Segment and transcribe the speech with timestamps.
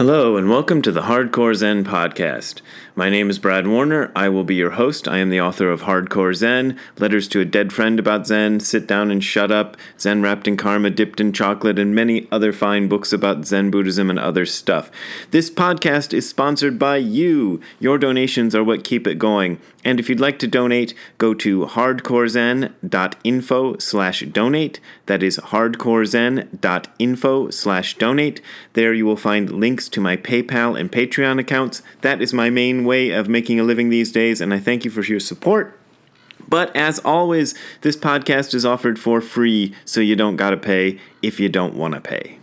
[0.00, 2.62] Hello, and welcome to the Hardcore Zen podcast.
[2.94, 4.10] My name is Brad Warner.
[4.16, 5.06] I will be your host.
[5.06, 8.86] I am the author of Hardcore Zen, Letters to a Dead Friend About Zen, Sit
[8.86, 12.88] Down and Shut Up, Zen Wrapped in Karma, Dipped in Chocolate, and many other fine
[12.88, 14.90] books about Zen Buddhism and other stuff.
[15.32, 17.60] This podcast is sponsored by you.
[17.78, 19.60] Your donations are what keep it going.
[19.84, 24.80] And if you'd like to donate, go to hardcorezen.info slash donate.
[25.06, 28.40] That is hardcorezen.info slash donate.
[28.74, 31.82] There you will find links to my PayPal and Patreon accounts.
[32.00, 34.90] That is my main way of making a living these days, and I thank you
[34.90, 35.78] for your support.
[36.48, 41.38] But as always, this podcast is offered for free, so you don't gotta pay if
[41.38, 42.38] you don't wanna pay.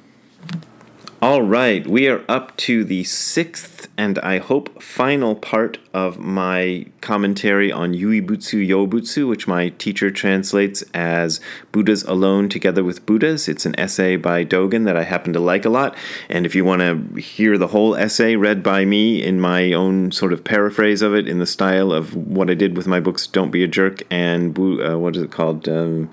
[1.27, 6.85] All right, we are up to the sixth and I hope final part of my
[7.01, 11.41] commentary on Yuibutsu Yobutsu, which my teacher translates as
[11.73, 13.49] Buddhas Alone Together with Buddhas.
[13.49, 15.97] It's an essay by Dogen that I happen to like a lot.
[16.29, 20.13] And if you want to hear the whole essay read by me in my own
[20.13, 23.27] sort of paraphrase of it in the style of what I did with my books
[23.27, 25.67] Don't Be a Jerk and uh, what is it called?
[25.67, 26.09] Um,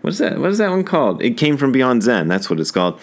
[0.00, 0.38] what is that?
[0.38, 1.22] What is that one called?
[1.22, 2.28] It came from Beyond Zen.
[2.28, 3.00] That's what it's called.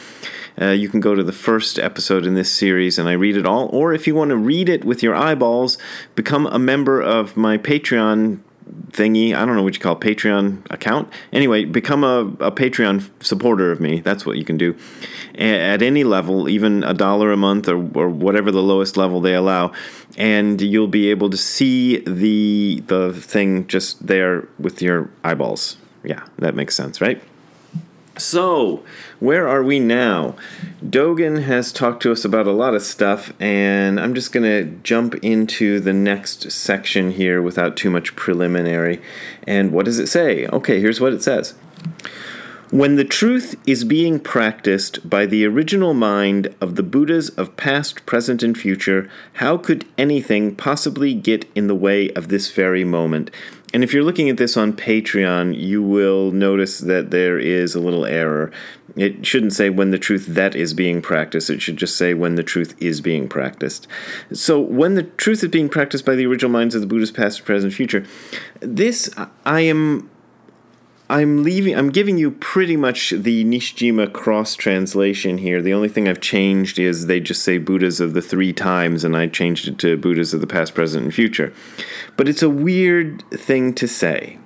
[0.60, 3.46] Uh, you can go to the first episode in this series and I read it
[3.46, 3.68] all.
[3.68, 5.78] Or if you want to read it with your eyeballs,
[6.16, 8.40] become a member of my Patreon
[8.92, 9.34] thingy.
[9.34, 11.12] I don't know what you call it, Patreon account.
[11.32, 14.00] Anyway, become a, a Patreon supporter of me.
[14.00, 14.76] That's what you can do
[15.36, 19.36] at any level, even a dollar a month or, or whatever the lowest level they
[19.36, 19.72] allow.
[20.18, 25.78] And you'll be able to see the the thing just there with your eyeballs.
[26.04, 27.22] Yeah, that makes sense, right?
[28.22, 28.84] So,
[29.20, 30.36] where are we now?
[30.86, 34.80] Dogen has talked to us about a lot of stuff, and I'm just going to
[34.84, 39.02] jump into the next section here without too much preliminary.
[39.48, 40.46] And what does it say?
[40.46, 41.56] Okay, here's what it says.
[42.70, 48.06] When the truth is being practiced by the original mind of the Buddhas of past,
[48.06, 53.32] present, and future, how could anything possibly get in the way of this very moment?
[53.74, 57.80] And if you're looking at this on Patreon, you will notice that there is a
[57.80, 58.52] little error.
[58.98, 62.36] It shouldn't say when the truth that is being practiced, it should just say when
[62.36, 63.88] the truth is being practiced.
[64.34, 67.46] So, when the truth is being practiced by the original minds of the Buddhist past,
[67.46, 68.06] present, future,
[68.60, 69.10] this
[69.46, 70.10] I am
[71.12, 71.76] I'm leaving.
[71.76, 75.62] I'm giving you pretty much the Nishijima cross translation here.
[75.62, 79.18] The only thing I've changed is they just say Buddhas of the three times, and
[79.18, 81.52] I changed it to Buddhas of the past, present, and future.
[82.16, 84.40] But it's a weird thing to say.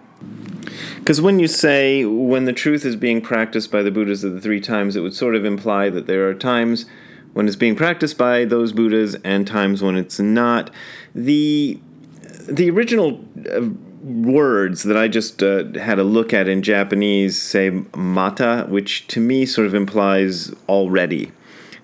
[0.98, 4.42] Because when you say when the truth is being practiced by the Buddhas of the
[4.42, 6.88] three times, it would sort of imply that there are times
[7.34, 10.72] when it's being practiced by those Buddhas and times when it's not.
[11.14, 11.80] The
[12.50, 13.70] the original uh,
[14.06, 19.20] words that I just uh, had a look at in Japanese say mata, which to
[19.20, 21.32] me sort of implies already.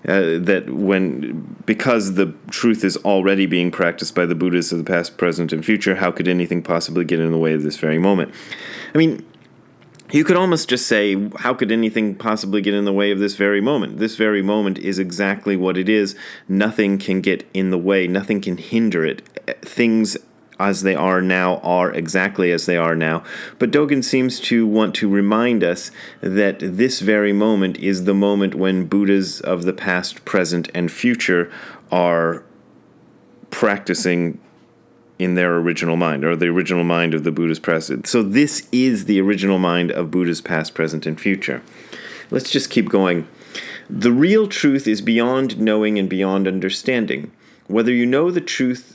[0.08, 4.84] Uh, that when because the truth is already being practiced by the Buddhists of the
[4.84, 8.00] past, present, and future, how could anything possibly get in the way of this very
[8.00, 8.34] moment?
[8.92, 9.24] I mean,
[10.10, 13.36] you could almost just say, how could anything possibly get in the way of this
[13.36, 13.98] very moment?
[13.98, 16.16] This very moment is exactly what it is.
[16.48, 19.22] Nothing can get in the way, nothing can hinder it.
[19.62, 20.16] Things
[20.62, 23.22] as they are now are exactly as they are now.
[23.58, 25.90] But Dogen seems to want to remind us
[26.20, 31.52] that this very moment is the moment when Buddhas of the past, present, and future
[31.90, 32.44] are
[33.50, 34.38] practicing
[35.18, 38.06] in their original mind, or the original mind of the Buddha's present.
[38.06, 41.62] So this is the original mind of Buddha's past, present, and future.
[42.30, 43.28] Let's just keep going.
[43.90, 47.30] The real truth is beyond knowing and beyond understanding.
[47.66, 48.91] Whether you know the truth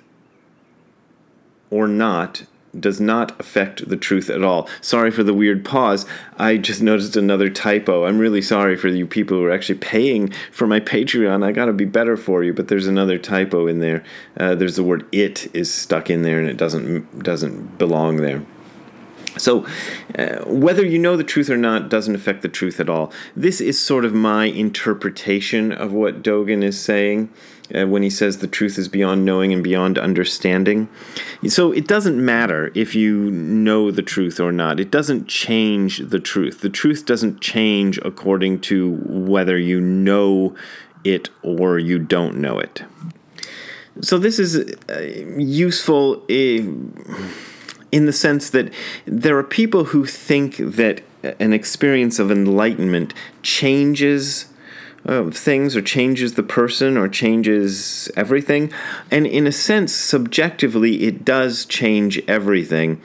[1.69, 2.43] or not
[2.79, 4.69] does not affect the truth at all.
[4.81, 6.05] Sorry for the weird pause.
[6.37, 8.05] I just noticed another typo.
[8.05, 11.43] I'm really sorry for you people who are actually paying for my Patreon.
[11.43, 14.03] I gotta be better for you, but there's another typo in there.
[14.39, 18.43] Uh, there's the word "it" is stuck in there, and it doesn't doesn't belong there.
[19.37, 19.67] So,
[20.17, 23.11] uh, whether you know the truth or not doesn't affect the truth at all.
[23.35, 27.29] This is sort of my interpretation of what Dogen is saying
[27.73, 30.87] uh, when he says the truth is beyond knowing and beyond understanding.
[31.47, 36.19] So, it doesn't matter if you know the truth or not, it doesn't change the
[36.19, 36.61] truth.
[36.61, 40.55] The truth doesn't change according to whether you know
[41.03, 42.83] it or you don't know it.
[44.01, 44.99] So, this is uh,
[45.37, 46.23] useful.
[47.89, 48.73] In the sense that
[49.05, 51.01] there are people who think that
[51.39, 54.47] an experience of enlightenment changes
[55.07, 58.71] uh, things or changes the person or changes everything.
[59.09, 63.01] And in a sense, subjectively, it does change everything.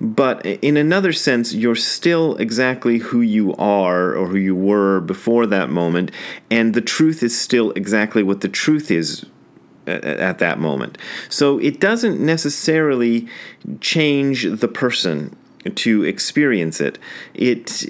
[0.00, 5.46] But in another sense, you're still exactly who you are or who you were before
[5.46, 6.10] that moment,
[6.50, 9.24] and the truth is still exactly what the truth is
[9.86, 10.98] at that moment.
[11.28, 13.28] So it doesn't necessarily
[13.80, 15.36] change the person
[15.74, 16.98] to experience it.
[17.34, 17.84] It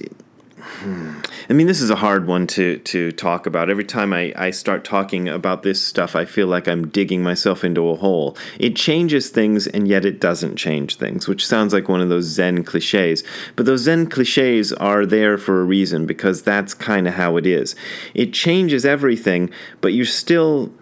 [1.49, 3.71] I mean, this is a hard one to, to talk about.
[3.71, 7.65] Every time I, I start talking about this stuff, I feel like I'm digging myself
[7.65, 8.37] into a hole.
[8.59, 12.25] It changes things, and yet it doesn't change things, which sounds like one of those
[12.25, 13.23] Zen cliches.
[13.55, 17.47] But those Zen cliches are there for a reason because that's kind of how it
[17.47, 17.77] is.
[18.15, 20.73] It changes everything, but you're still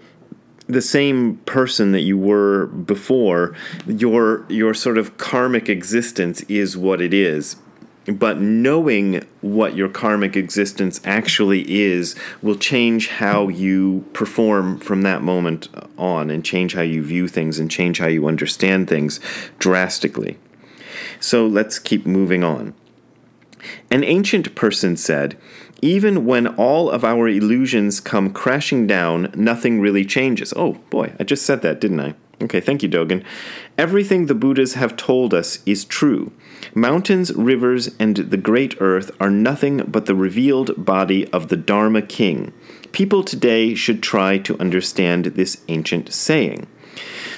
[0.66, 3.54] the same person that you were before
[3.86, 7.56] your your sort of karmic existence is what it is
[8.06, 15.22] but knowing what your karmic existence actually is will change how you perform from that
[15.22, 19.20] moment on and change how you view things and change how you understand things
[19.58, 20.38] drastically.
[21.18, 22.74] So let's keep moving on.
[23.90, 25.38] An ancient person said,
[25.80, 30.52] Even when all of our illusions come crashing down, nothing really changes.
[30.54, 32.14] Oh boy, I just said that, didn't I?
[32.42, 33.24] Okay, thank you, Dogen.
[33.78, 36.32] Everything the Buddhas have told us is true.
[36.74, 42.02] Mountains, rivers, and the great earth are nothing but the revealed body of the Dharma
[42.02, 42.52] King.
[42.92, 46.66] People today should try to understand this ancient saying.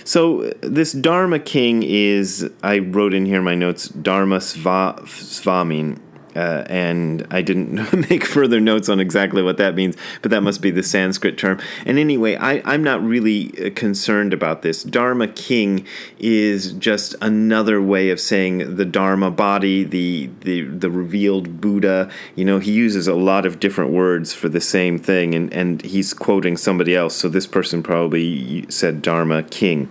[0.05, 5.99] So, this Dharma King is, I wrote in here my notes, Dharma Sva, Svamin,
[6.37, 10.61] uh, and I didn't make further notes on exactly what that means, but that must
[10.61, 11.61] be the Sanskrit term.
[11.85, 14.83] And anyway, I, I'm not really uh, concerned about this.
[14.83, 15.87] Dharma King
[16.19, 22.11] is just another way of saying the Dharma body, the, the, the revealed Buddha.
[22.35, 25.83] You know, he uses a lot of different words for the same thing, and, and
[25.83, 29.91] he's quoting somebody else, so this person probably said Dharma King.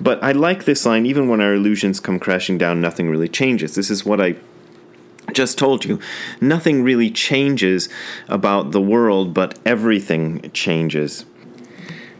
[0.00, 3.74] But I like this line even when our illusions come crashing down, nothing really changes.
[3.74, 4.36] This is what I
[5.32, 6.00] just told you,
[6.40, 7.88] nothing really changes
[8.28, 11.24] about the world, but everything changes.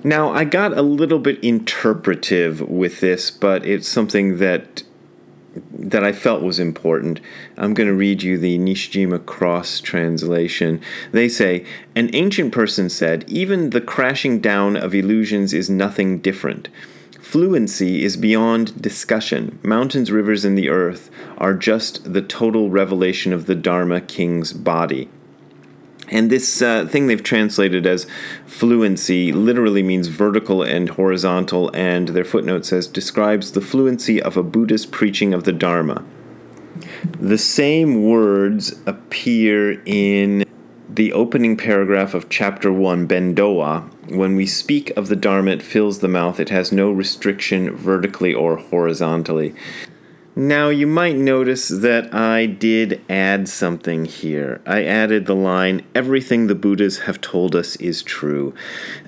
[0.04, 4.82] Now, I got a little bit interpretive with this, but it's something that
[5.70, 7.20] that I felt was important.
[7.58, 10.80] I'm going to read you the Nishijima Cross translation.
[11.10, 16.68] They say, An ancient person said, Even the crashing down of illusions is nothing different.
[17.32, 19.58] Fluency is beyond discussion.
[19.62, 21.08] Mountains, rivers, and the earth
[21.38, 25.08] are just the total revelation of the Dharma King's body.
[26.10, 28.06] And this uh, thing they've translated as
[28.44, 34.42] fluency literally means vertical and horizontal, and their footnote says describes the fluency of a
[34.42, 36.04] Buddhist preaching of the Dharma.
[37.18, 40.44] The same words appear in
[40.94, 46.00] the opening paragraph of chapter 1, Bendowa, when we speak of the Dharma, it fills
[46.00, 46.38] the mouth.
[46.38, 49.54] It has no restriction vertically or horizontally.
[50.36, 54.60] Now, you might notice that I did add something here.
[54.66, 58.54] I added the line, Everything the Buddhas have told us is true.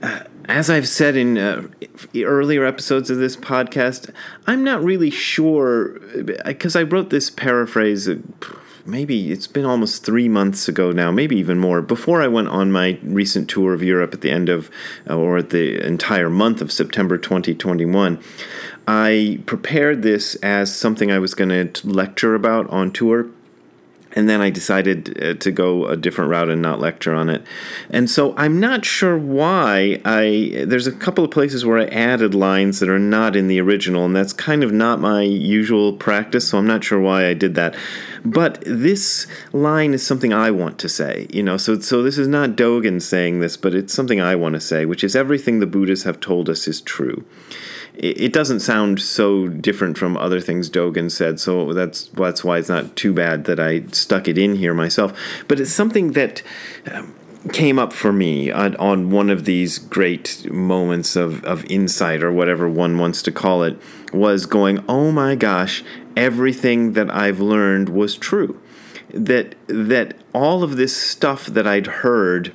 [0.02, 1.68] Uh, as I've said in uh,
[2.16, 4.10] earlier episodes of this podcast,
[4.46, 8.08] I'm not really sure, because I wrote this paraphrase.
[8.08, 8.16] Uh,
[8.86, 12.70] maybe it's been almost three months ago now, maybe even more, before I went on
[12.70, 14.70] my recent tour of Europe at the end of,
[15.08, 18.18] uh, or the entire month of September 2021.
[18.86, 23.28] I prepared this as something I was going to lecture about on tour
[24.14, 27.42] and then I decided uh, to go a different route and not lecture on it.
[27.90, 32.34] And so I'm not sure why I there's a couple of places where I added
[32.34, 36.48] lines that are not in the original and that's kind of not my usual practice,
[36.48, 37.74] so I'm not sure why I did that.
[38.24, 41.56] But this line is something I want to say, you know.
[41.56, 44.86] So so this is not Dogen saying this, but it's something I want to say,
[44.86, 47.24] which is everything the Buddhists have told us is true
[47.96, 52.68] it doesn't sound so different from other things Dogen said, so that's that's why it's
[52.68, 55.16] not too bad that I stuck it in here myself.
[55.46, 56.42] But it's something that
[56.92, 57.14] um,
[57.52, 62.32] came up for me on, on, one of these great moments of, of insight or
[62.32, 63.78] whatever one wants to call it
[64.12, 65.84] was going, oh my gosh,
[66.16, 68.60] everything that I've learned was true.
[69.10, 72.52] That that all of this stuff that I'd heard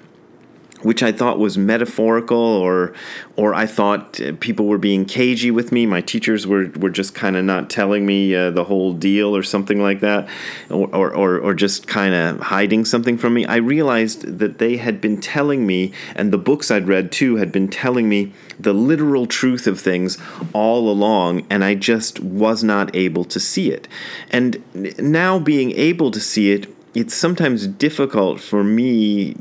[0.81, 2.93] which I thought was metaphorical, or
[3.35, 5.85] or I thought people were being cagey with me.
[5.85, 9.43] My teachers were, were just kind of not telling me uh, the whole deal, or
[9.43, 10.27] something like that,
[10.69, 13.45] or or, or, or just kind of hiding something from me.
[13.45, 17.51] I realized that they had been telling me, and the books I'd read too had
[17.51, 20.17] been telling me the literal truth of things
[20.53, 23.87] all along, and I just was not able to see it.
[24.29, 24.61] And
[24.99, 29.35] now being able to see it, it's sometimes difficult for me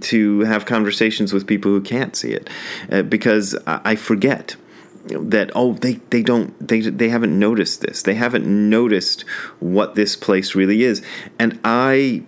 [0.00, 2.50] to have conversations with people who can't see it
[2.90, 4.56] uh, because I forget
[5.08, 8.02] that oh they, they don't they, they haven't noticed this.
[8.02, 9.22] They haven't noticed
[9.60, 11.02] what this place really is.
[11.38, 12.22] And i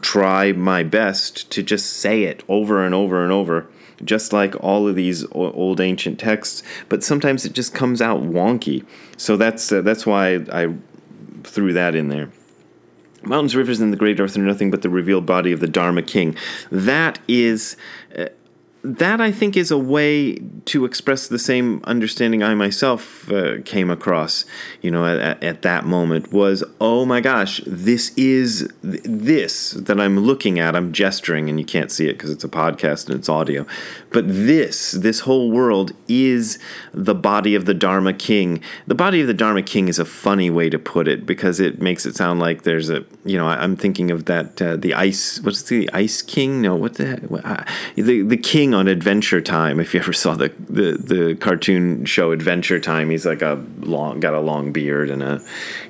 [0.00, 3.68] try my best to just say it over and over and over
[4.02, 8.84] just like all of these old ancient texts but sometimes it just comes out wonky.
[9.16, 10.74] So that's uh, that's why I
[11.44, 12.30] threw that in there
[13.26, 16.02] Mountains, rivers, and the great earth are nothing but the revealed body of the Dharma
[16.02, 16.36] King.
[16.70, 17.76] That is.
[18.16, 18.26] Uh,
[18.84, 23.88] That I think is a way to express the same understanding I myself uh, came
[23.88, 24.44] across,
[24.82, 30.20] you know, at, at, that moment was, oh my gosh, this is this that I'm
[30.20, 30.76] looking at.
[30.76, 33.64] I'm gesturing, and you can't see it because it's a podcast and it's audio.
[34.10, 36.58] But this, this whole world is
[36.92, 38.62] the body of the Dharma King.
[38.86, 41.80] The body of the Dharma King is a funny way to put it because it
[41.80, 44.92] makes it sound like there's a, you know, I, am thinking of that uh, the
[44.92, 45.40] ice.
[45.40, 46.60] What's the Ice King?
[46.60, 47.64] No, what the what, uh,
[47.96, 49.80] the the King on Adventure Time.
[49.80, 54.20] If you ever saw the, the the cartoon show Adventure Time, he's like a long
[54.20, 55.42] got a long beard and a,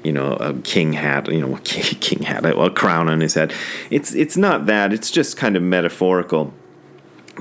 [0.03, 1.29] you know, a king hat.
[1.29, 3.53] You know, a king hat, a crown on his head.
[3.91, 4.93] It's it's not that.
[4.93, 6.53] It's just kind of metaphorical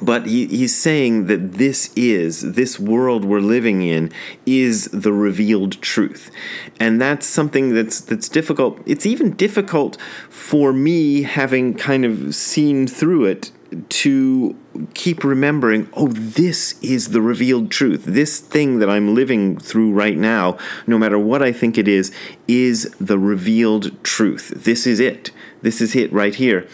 [0.01, 4.12] but he, he's saying that this is this world we're living in
[4.45, 6.31] is the revealed truth
[6.79, 9.97] and that's something that's that's difficult it's even difficult
[10.29, 13.51] for me having kind of seen through it
[13.89, 14.55] to
[14.93, 18.03] keep remembering oh this is the revealed truth.
[18.05, 22.11] This thing that i'm living through right now no matter what i think it is
[22.47, 24.53] is the revealed truth.
[24.55, 25.31] This is it.
[25.61, 26.67] This is it right here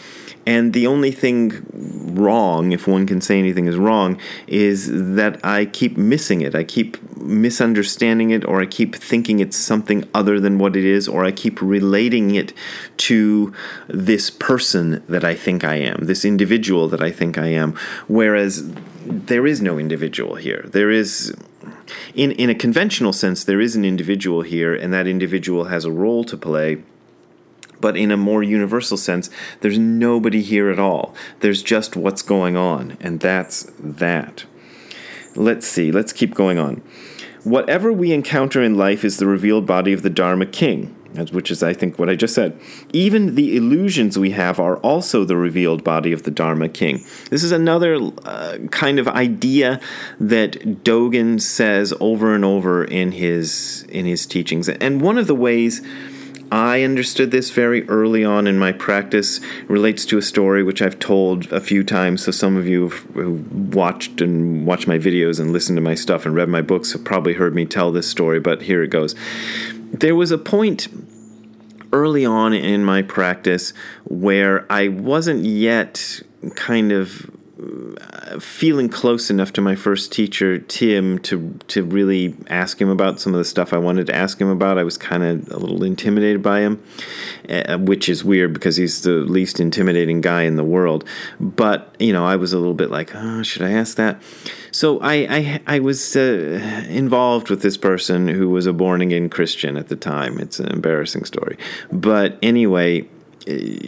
[0.46, 1.66] and the only thing
[2.14, 6.54] wrong, if one can say anything is wrong, is that I keep missing it.
[6.54, 11.06] I keep misunderstanding it, or I keep thinking it's something other than what it is,
[11.06, 12.52] or I keep relating it
[12.98, 13.52] to
[13.88, 17.74] this person that I think I am, this individual that I think I am.
[18.08, 18.72] Whereas
[19.04, 20.66] there is no individual here.
[20.68, 21.34] There is
[22.14, 25.90] in in a conventional sense there is an individual here and that individual has a
[25.90, 26.82] role to play
[27.80, 31.14] but in a more universal sense, there's nobody here at all.
[31.40, 34.44] There's just what's going on, and that's that.
[35.36, 36.82] Let's see, let's keep going on.
[37.44, 40.94] Whatever we encounter in life is the revealed body of the Dharma King,
[41.32, 42.60] which is, I think, what I just said.
[42.92, 47.02] Even the illusions we have are also the revealed body of the Dharma King.
[47.30, 49.80] This is another uh, kind of idea
[50.20, 55.34] that Dogen says over and over in his in his teachings, and one of the
[55.34, 55.82] ways
[56.52, 59.40] I understood this very early on in my practice.
[59.68, 62.24] Relates to a story which I've told a few times.
[62.24, 66.26] So some of you who watched and watched my videos and listened to my stuff
[66.26, 68.40] and read my books have probably heard me tell this story.
[68.40, 69.14] But here it goes.
[69.92, 70.88] There was a point
[71.92, 73.72] early on in my practice
[74.04, 76.22] where I wasn't yet
[76.54, 77.30] kind of
[78.38, 83.34] feeling close enough to my first teacher, Tim, to to really ask him about some
[83.34, 84.78] of the stuff I wanted to ask him about.
[84.78, 86.82] I was kind of a little intimidated by him,
[87.48, 91.04] uh, which is weird because he's the least intimidating guy in the world.
[91.38, 94.22] But you know, I was a little bit like, oh, should I ask that?
[94.70, 99.28] So I I, I was uh, involved with this person who was a born again
[99.28, 100.38] Christian at the time.
[100.38, 101.58] It's an embarrassing story,
[101.90, 103.08] but anyway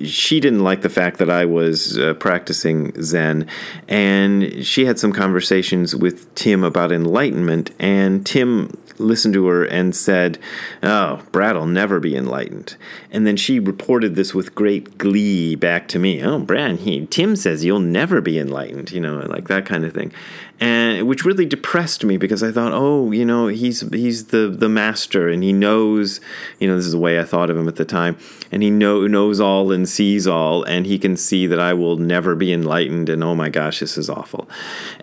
[0.04, 3.46] she didn't like the fact that I was uh, practicing Zen,
[3.88, 9.94] and she had some conversations with Tim about enlightenment, and Tim listened to her and
[9.94, 10.38] said,
[10.82, 12.76] Oh, Brad'll never be enlightened.
[13.10, 16.22] And then she reported this with great glee back to me.
[16.22, 19.92] Oh, Brad, he, Tim says you'll never be enlightened, you know, like that kind of
[19.92, 20.12] thing.
[20.60, 24.68] And which really depressed me because I thought, oh, you know, he's he's the the
[24.68, 26.20] master and he knows,
[26.60, 28.16] you know, this is the way I thought of him at the time,
[28.52, 31.96] and he know knows all and sees all, and he can see that I will
[31.96, 34.48] never be enlightened, and oh my gosh, this is awful.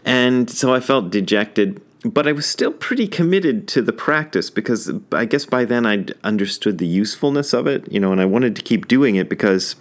[0.06, 4.91] And so I felt dejected but I was still pretty committed to the practice because
[5.12, 8.56] I guess by then I'd understood the usefulness of it, you know, and I wanted
[8.56, 9.75] to keep doing it because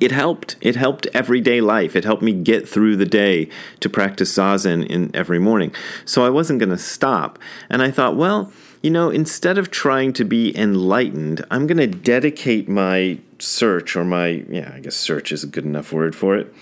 [0.00, 0.56] it helped.
[0.60, 1.96] It helped everyday life.
[1.96, 3.48] It helped me get through the day
[3.80, 5.74] to practice zazen in every morning.
[6.04, 7.38] So I wasn't going to stop.
[7.68, 11.86] And I thought, well, you know, instead of trying to be enlightened, I'm going to
[11.86, 16.36] dedicate my search, or my, yeah, I guess search is a good enough word for
[16.36, 16.52] it,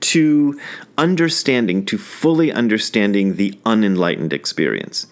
[0.00, 0.60] to
[0.98, 5.06] understanding, to fully understanding the unenlightened experience.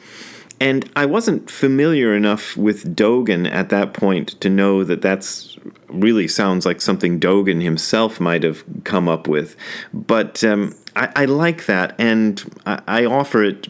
[0.60, 5.56] And I wasn't familiar enough with Dogen at that point to know that that's
[5.88, 9.54] really sounds like something Dogen himself might have come up with.
[9.94, 13.68] But um, I, I, like that, and I, I offer it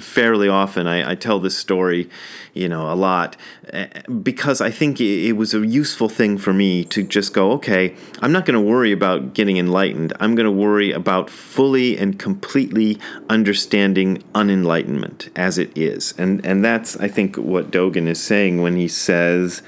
[0.00, 0.86] fairly often.
[0.86, 2.08] I, I, tell this story,
[2.52, 3.36] you know, a lot
[3.72, 3.86] uh,
[4.22, 8.32] because I think it, was a useful thing for me to just go, okay, I'm
[8.32, 10.12] not going to worry about getting enlightened.
[10.20, 16.64] I'm going to worry about fully and completely understanding unenlightenment as it is, and and
[16.64, 19.62] that's I think what Dogen is saying when he says,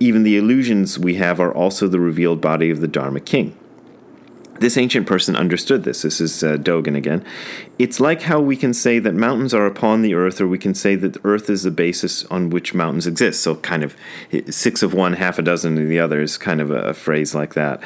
[0.00, 3.56] even the illusions we have are also the revealed body of the Dharma King
[4.60, 6.02] this ancient person understood this.
[6.02, 7.24] This is uh, Dogen again.
[7.78, 10.74] It's like how we can say that mountains are upon the earth, or we can
[10.74, 13.42] say that earth is the basis on which mountains exist.
[13.42, 13.96] So, kind of
[14.50, 17.54] six of one, half a dozen of the other is kind of a phrase like
[17.54, 17.82] that.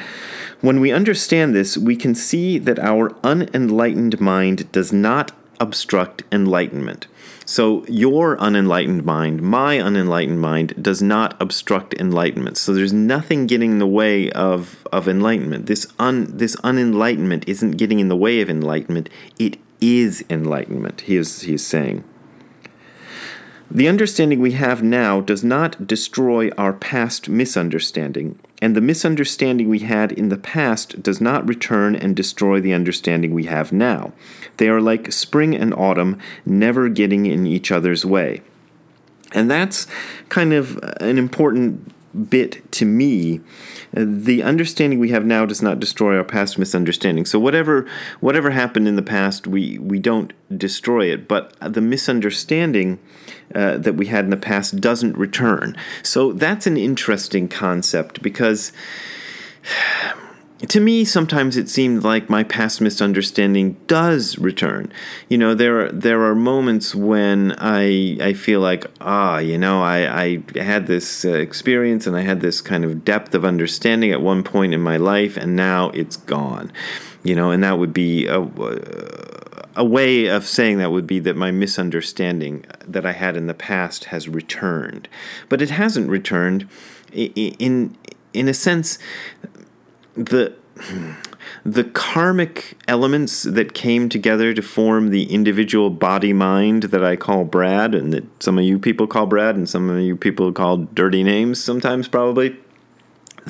[0.61, 7.07] When we understand this, we can see that our unenlightened mind does not obstruct enlightenment.
[7.51, 12.55] So, your unenlightened mind, my unenlightened mind, does not obstruct enlightenment.
[12.55, 15.65] So, there's nothing getting in the way of, of enlightenment.
[15.65, 21.17] This, un, this unenlightenment isn't getting in the way of enlightenment, it is enlightenment, he
[21.17, 22.05] is, he is saying.
[23.73, 29.79] The understanding we have now does not destroy our past misunderstanding, and the misunderstanding we
[29.79, 34.11] had in the past does not return and destroy the understanding we have now.
[34.57, 38.41] They are like spring and autumn, never getting in each other's way.
[39.31, 39.87] And that's
[40.27, 41.93] kind of an important
[42.29, 43.39] bit to me
[43.93, 47.87] the understanding we have now does not destroy our past misunderstanding so whatever
[48.19, 52.99] whatever happened in the past we we don't destroy it but the misunderstanding
[53.55, 58.71] uh, that we had in the past doesn't return so that's an interesting concept because
[60.67, 64.91] to me, sometimes it seemed like my past misunderstanding does return.
[65.27, 69.81] You know, there are, there are moments when I I feel like ah, you know,
[69.81, 74.11] I I had this uh, experience and I had this kind of depth of understanding
[74.11, 76.71] at one point in my life, and now it's gone.
[77.23, 78.39] You know, and that would be a
[79.75, 83.53] a way of saying that would be that my misunderstanding that I had in the
[83.53, 85.07] past has returned,
[85.49, 86.67] but it hasn't returned.
[87.13, 87.95] In
[88.33, 88.97] in a sense,
[90.15, 90.53] the
[91.65, 97.43] the karmic elements that came together to form the individual body mind that I call
[97.43, 100.77] Brad, and that some of you people call Brad, and some of you people call
[100.77, 102.57] dirty names sometimes, probably.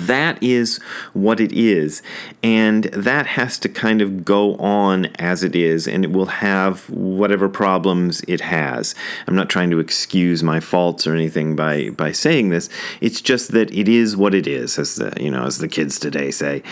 [0.07, 0.77] That is
[1.13, 2.01] what it is,
[2.41, 6.89] and that has to kind of go on as it is, and it will have
[6.89, 8.95] whatever problems it has.
[9.27, 12.69] I'm not trying to excuse my faults or anything by by saying this.
[12.99, 15.99] It's just that it is what it is, as the you know as the kids
[15.99, 16.63] today say,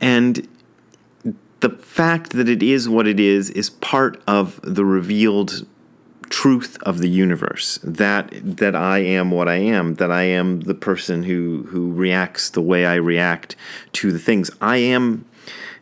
[0.00, 0.46] and
[1.60, 5.66] the fact that it is what it is is part of the revealed
[6.30, 10.74] truth of the universe that that I am what I am that I am the
[10.74, 13.56] person who who reacts the way I react
[13.94, 14.50] to the things.
[14.60, 15.24] I am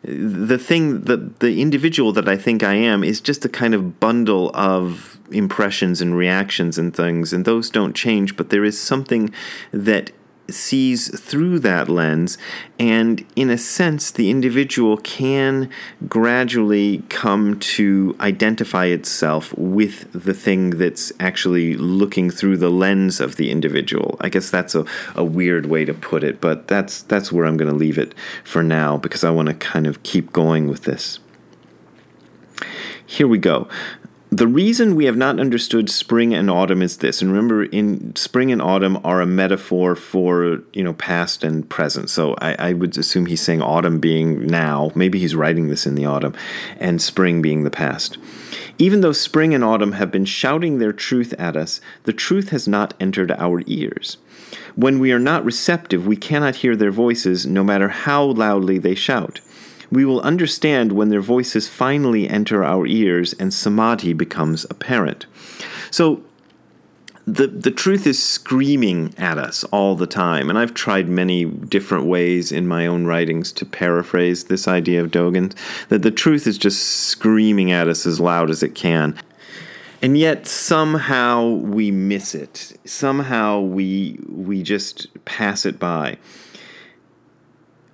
[0.03, 3.99] the thing that the individual that I think I am is just a kind of
[3.99, 9.33] bundle of impressions and reactions and things and those don't change but there is something
[9.71, 10.11] that
[10.49, 12.37] sees through that lens,
[12.77, 15.69] and in a sense, the individual can
[16.07, 23.35] gradually come to identify itself with the thing that's actually looking through the lens of
[23.35, 24.17] the individual.
[24.21, 27.57] I guess that's a, a weird way to put it, but that's that's where I'm
[27.57, 30.83] going to leave it for now because I want to kind of keep going with
[30.83, 31.19] this.
[33.05, 33.67] Here we go.
[34.31, 37.21] The reason we have not understood spring and autumn is this.
[37.21, 42.09] And remember, in spring and autumn are a metaphor for you know past and present.
[42.09, 44.91] So I, I, would assume he's saying autumn being now.
[44.95, 46.33] Maybe he's writing this in the autumn,
[46.79, 48.17] and spring being the past.
[48.79, 52.67] Even though spring and autumn have been shouting their truth at us, the truth has
[52.67, 54.17] not entered our ears.
[54.75, 58.95] When we are not receptive, we cannot hear their voices, no matter how loudly they
[58.95, 59.39] shout
[59.91, 65.25] we will understand when their voices finally enter our ears and samadhi becomes apparent.
[65.91, 66.23] So,
[67.27, 70.47] the, the truth is screaming at us all the time.
[70.49, 75.09] And I've tried many different ways in my own writings to paraphrase this idea of
[75.09, 75.55] Dogen
[75.89, 79.17] that the truth is just screaming at us as loud as it can.
[80.01, 82.77] And yet somehow we miss it.
[82.85, 86.17] Somehow we we just pass it by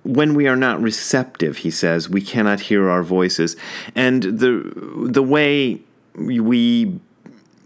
[0.04, 3.56] when we are not receptive, he says, we cannot hear our voices.
[3.94, 5.80] And the the way
[6.14, 6.98] we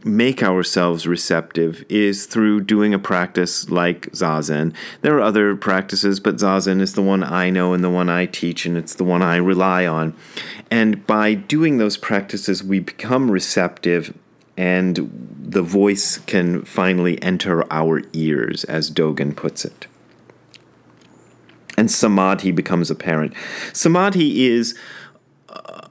[0.05, 4.73] make ourselves receptive is through doing a practice like zazen.
[5.03, 8.27] There are other practices, but zazen is the one I know and the one I
[8.27, 10.15] teach, and it's the one I rely on.
[10.71, 14.17] And by doing those practices, we become receptive
[14.57, 19.87] and the voice can finally enter our ears, as Dogen puts it
[21.77, 23.35] and samadhi becomes apparent.
[23.73, 24.75] Samadhi is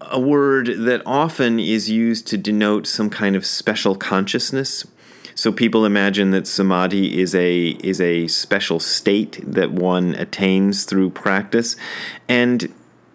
[0.02, 4.86] a word that often is used to denote some kind of special consciousness.
[5.34, 11.10] So people imagine that samadhi is a is a special state that one attains through
[11.10, 11.76] practice,
[12.30, 12.74] and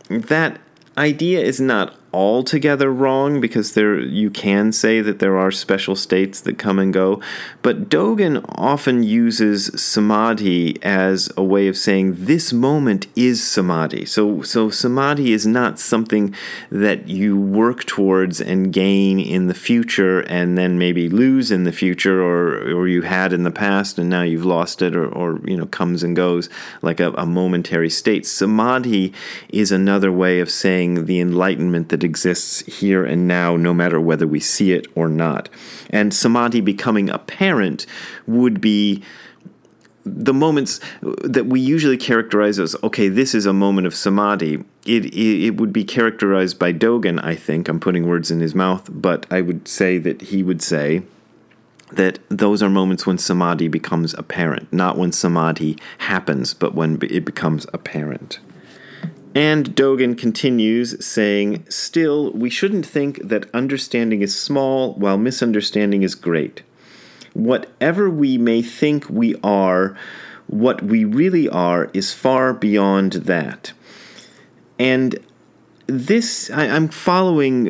[0.09, 0.61] that
[0.99, 6.41] idea is not altogether wrong because there you can say that there are special states
[6.41, 7.21] that come and go
[7.63, 14.05] but dogen often uses samadhi as a way of saying this moment is samadhi.
[14.05, 16.35] So so samadhi is not something
[16.71, 21.73] that you work towards and gain in the future and then maybe lose in the
[21.73, 25.41] future or or you had in the past and now you've lost it or, or
[25.45, 26.49] you know comes and goes
[26.83, 28.27] like a, a momentary state.
[28.27, 29.13] Samadhi
[29.49, 34.01] is another way of saying the enlightenment that that exists here and now, no matter
[34.01, 35.49] whether we see it or not.
[35.91, 37.87] And samadhi becoming apparent
[38.27, 39.03] would be
[40.05, 44.65] the moments that we usually characterize as okay, this is a moment of samadhi.
[44.87, 47.69] It, it, it would be characterized by Dogen, I think.
[47.69, 51.03] I'm putting words in his mouth, but I would say that he would say
[51.93, 57.25] that those are moments when samadhi becomes apparent, not when samadhi happens, but when it
[57.25, 58.39] becomes apparent.
[59.35, 66.15] And Dogen continues, saying, Still, we shouldn't think that understanding is small while misunderstanding is
[66.15, 66.63] great.
[67.33, 69.97] Whatever we may think we are,
[70.49, 73.73] what we really are is far beyond that.
[74.81, 75.17] And
[75.87, 77.67] this, I, am following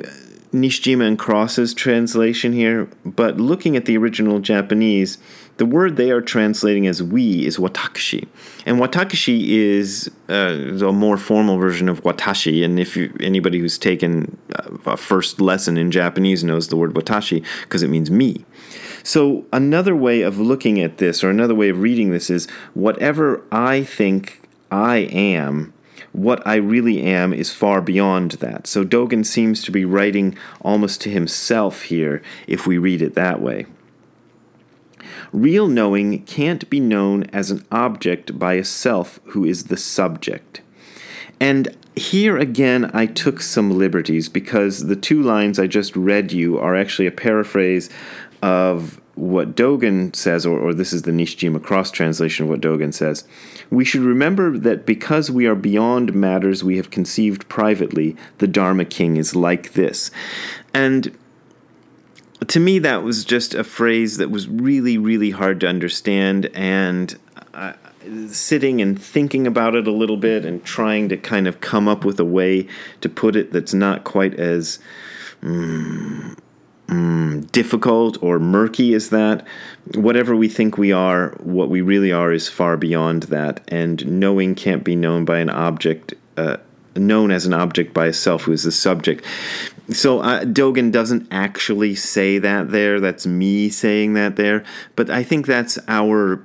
[0.53, 5.18] Nishijima and Cross's translation here, but looking at the original Japanese,
[5.61, 8.27] the word they are translating as we is watakushi.
[8.64, 12.64] And watakushi is uh, a more formal version of watashi.
[12.64, 14.38] And if you, anybody who's taken
[14.87, 18.46] a first lesson in Japanese knows the word watashi because it means me.
[19.03, 23.42] So, another way of looking at this, or another way of reading this, is whatever
[23.53, 25.75] I think I am,
[26.12, 28.66] what I really am is far beyond that.
[28.66, 33.42] So, Dogen seems to be writing almost to himself here if we read it that
[33.42, 33.66] way.
[35.32, 40.60] Real knowing can't be known as an object by a self who is the subject.
[41.38, 46.58] And here again, I took some liberties because the two lines I just read you
[46.58, 47.90] are actually a paraphrase
[48.42, 52.94] of what Dogen says, or, or this is the Nishijima cross translation of what Dogen
[52.94, 53.24] says.
[53.68, 58.86] We should remember that because we are beyond matters we have conceived privately, the Dharma
[58.86, 60.10] King is like this.
[60.72, 61.16] And
[62.48, 66.46] to me, that was just a phrase that was really, really hard to understand.
[66.55, 67.18] And
[68.29, 72.05] sitting and thinking about it a little bit and trying to kind of come up
[72.05, 72.66] with a way
[73.00, 74.79] to put it that's not quite as
[75.42, 76.37] mm,
[76.87, 79.46] mm, difficult or murky as that.
[79.94, 83.62] Whatever we think we are, what we really are is far beyond that.
[83.68, 86.14] And knowing can't be known by an object.
[86.37, 86.57] Uh,
[86.96, 89.24] known as an object by itself who is the subject
[89.92, 93.00] so uh, Dogen doesn't actually say that there.
[93.00, 94.64] That's me saying that there.
[94.94, 96.42] But I think that's our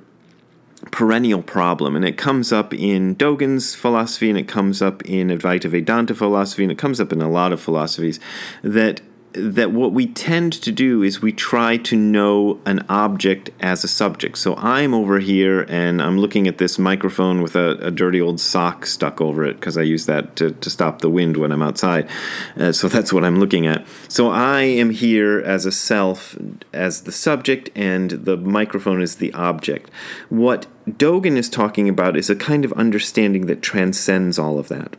[0.90, 1.96] perennial problem.
[1.96, 6.64] And it comes up in Dogen's philosophy and it comes up in Advaita Vedanta philosophy
[6.64, 8.18] and it comes up in a lot of philosophies
[8.62, 9.00] that
[9.36, 13.88] that what we tend to do is we try to know an object as a
[13.88, 14.38] subject.
[14.38, 18.40] So I'm over here and I'm looking at this microphone with a, a dirty old
[18.40, 21.62] sock stuck over it because I use that to, to stop the wind when I'm
[21.62, 22.08] outside.
[22.56, 23.86] Uh, so that's what I'm looking at.
[24.08, 26.36] So I am here as a self,
[26.72, 29.90] as the subject, and the microphone is the object.
[30.30, 34.96] What Dogen is talking about is a kind of understanding that transcends all of that.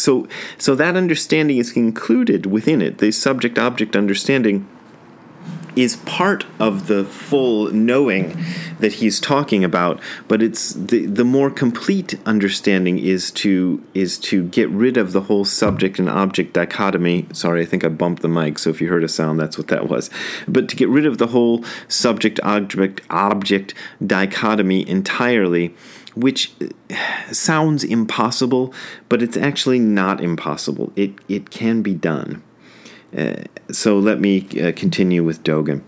[0.00, 2.98] So, so that understanding is included within it.
[2.98, 4.66] The subject object understanding
[5.76, 8.36] is part of the full knowing
[8.80, 14.44] that he's talking about but it's the the more complete understanding is to is to
[14.48, 18.28] get rid of the whole subject and object dichotomy sorry i think i bumped the
[18.28, 20.10] mic so if you heard a sound that's what that was
[20.48, 25.74] but to get rid of the whole subject object object dichotomy entirely
[26.14, 26.52] which
[27.30, 28.72] sounds impossible,
[29.08, 30.92] but it's actually not impossible.
[30.96, 32.42] It, it can be done.
[33.16, 33.42] Uh,
[33.72, 35.82] so let me uh, continue with Dogen.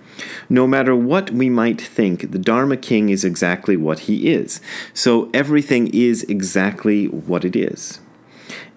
[0.48, 4.60] No matter what we might think, the Dharma King is exactly what he is.
[4.92, 8.00] So everything is exactly what it is.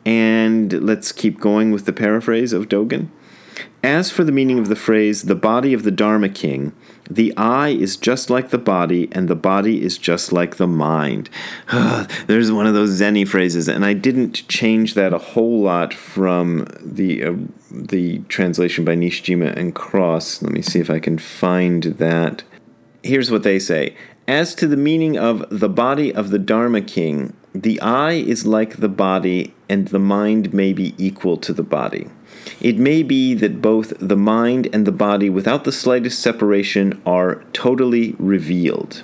[0.06, 3.08] And let's keep going with the paraphrase of Dogen.
[3.84, 6.74] As for the meaning of the phrase, the body of the Dharma King,
[7.10, 11.30] the eye is just like the body, and the body is just like the mind.
[12.28, 16.68] There's one of those Zenny phrases, and I didn't change that a whole lot from
[16.82, 17.34] the uh,
[17.72, 20.42] the translation by Nishijima and Cross.
[20.42, 22.44] Let me see if I can find that.
[23.04, 23.96] Here's what they say.
[24.28, 28.78] As to the meaning of the body of the Dharma King, the eye is like
[28.78, 32.10] the body, and the mind may be equal to the body.
[32.66, 37.44] It may be that both the mind and the body, without the slightest separation, are
[37.54, 39.04] totally revealed.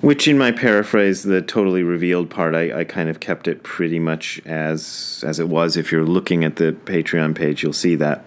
[0.00, 3.98] Which, in my paraphrase, the totally revealed part, I, I kind of kept it pretty
[3.98, 5.76] much as as it was.
[5.76, 8.24] If you're looking at the Patreon page, you'll see that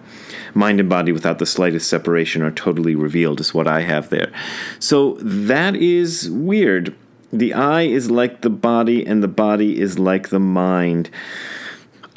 [0.52, 3.40] mind and body, without the slightest separation, are totally revealed.
[3.40, 4.30] Is what I have there.
[4.78, 6.94] So that is weird.
[7.32, 11.08] The eye is like the body, and the body is like the mind.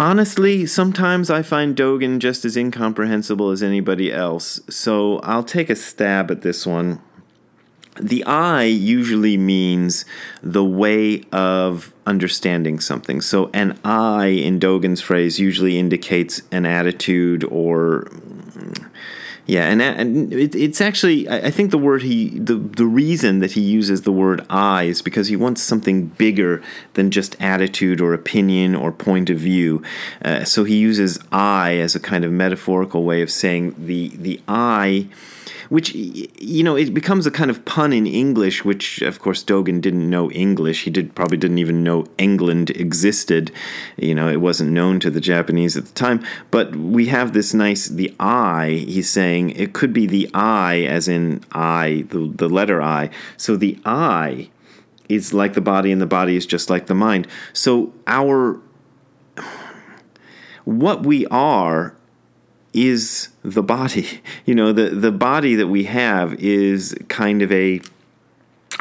[0.01, 5.75] Honestly, sometimes I find Dogen just as incomprehensible as anybody else, so I'll take a
[5.75, 6.99] stab at this one
[7.99, 10.05] the eye usually means
[10.41, 13.21] the way of understanding something.
[13.21, 18.07] So, an eye in Dogen's phrase usually indicates an attitude or.
[19.47, 23.53] Yeah, and, and it, it's actually I think the word he the the reason that
[23.53, 26.61] he uses the word "I" is because he wants something bigger
[26.93, 29.81] than just attitude or opinion or point of view.
[30.23, 34.41] Uh, so he uses "I" as a kind of metaphorical way of saying the the
[34.47, 35.07] "I."
[35.71, 39.79] which you know it becomes a kind of pun in English, which of course Dogen
[39.79, 40.83] didn't know English.
[40.83, 43.53] He did probably didn't even know England existed.
[43.95, 46.25] You know, it wasn't known to the Japanese at the time.
[46.51, 48.83] But we have this nice the I.
[48.85, 53.09] He's saying it could be the I, as in I, the the letter I.
[53.37, 54.49] So the I
[55.07, 57.29] is like the body, and the body is just like the mind.
[57.53, 58.59] So our
[60.65, 61.95] what we are
[62.73, 64.21] is the body.
[64.45, 67.81] You know, the, the body that we have is kind of a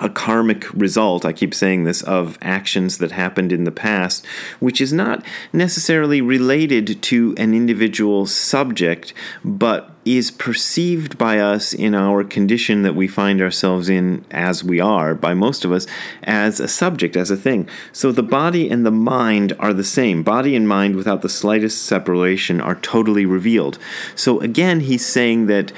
[0.00, 4.26] a karmic result, I keep saying this, of actions that happened in the past,
[4.58, 9.12] which is not necessarily related to an individual subject,
[9.44, 14.80] but is perceived by us in our condition that we find ourselves in as we
[14.80, 15.86] are, by most of us,
[16.22, 17.68] as a subject, as a thing.
[17.92, 20.22] So the body and the mind are the same.
[20.22, 23.78] Body and mind, without the slightest separation, are totally revealed.
[24.14, 25.70] So again, he's saying that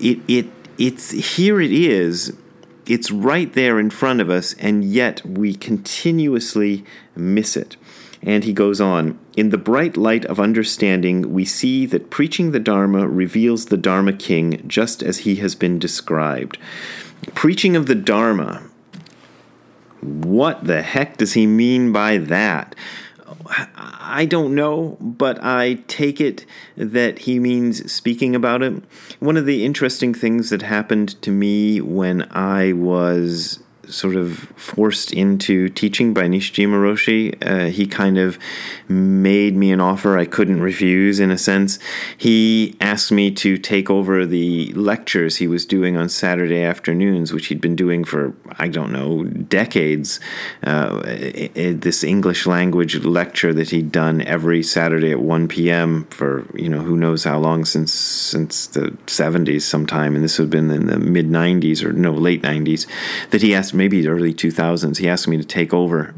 [0.00, 0.46] it, it
[0.78, 2.34] it's here it is
[2.90, 7.76] it's right there in front of us, and yet we continuously miss it.
[8.20, 12.58] And he goes on In the bright light of understanding, we see that preaching the
[12.58, 16.58] Dharma reveals the Dharma King just as he has been described.
[17.34, 18.62] Preaching of the Dharma.
[20.00, 22.74] What the heck does he mean by that?
[23.52, 28.82] I don't know, but I take it that he means speaking about it.
[29.18, 35.12] One of the interesting things that happened to me when I was sort of forced
[35.12, 37.36] into teaching by Nishijima Roshi.
[37.44, 38.38] Uh, he kind of
[38.88, 41.78] made me an offer I couldn't refuse, in a sense.
[42.16, 47.46] He asked me to take over the lectures he was doing on Saturday afternoons, which
[47.46, 50.20] he'd been doing for, I don't know, decades.
[50.62, 56.04] Uh, it, it, this English language lecture that he'd done every Saturday at 1 p.m.
[56.10, 60.14] for, you know, who knows how long since, since the 70s sometime.
[60.14, 62.86] And this would have been in the mid 90s or no, late 90s,
[63.30, 64.98] that he asked maybe early 2000s.
[64.98, 66.14] He asked me to take over.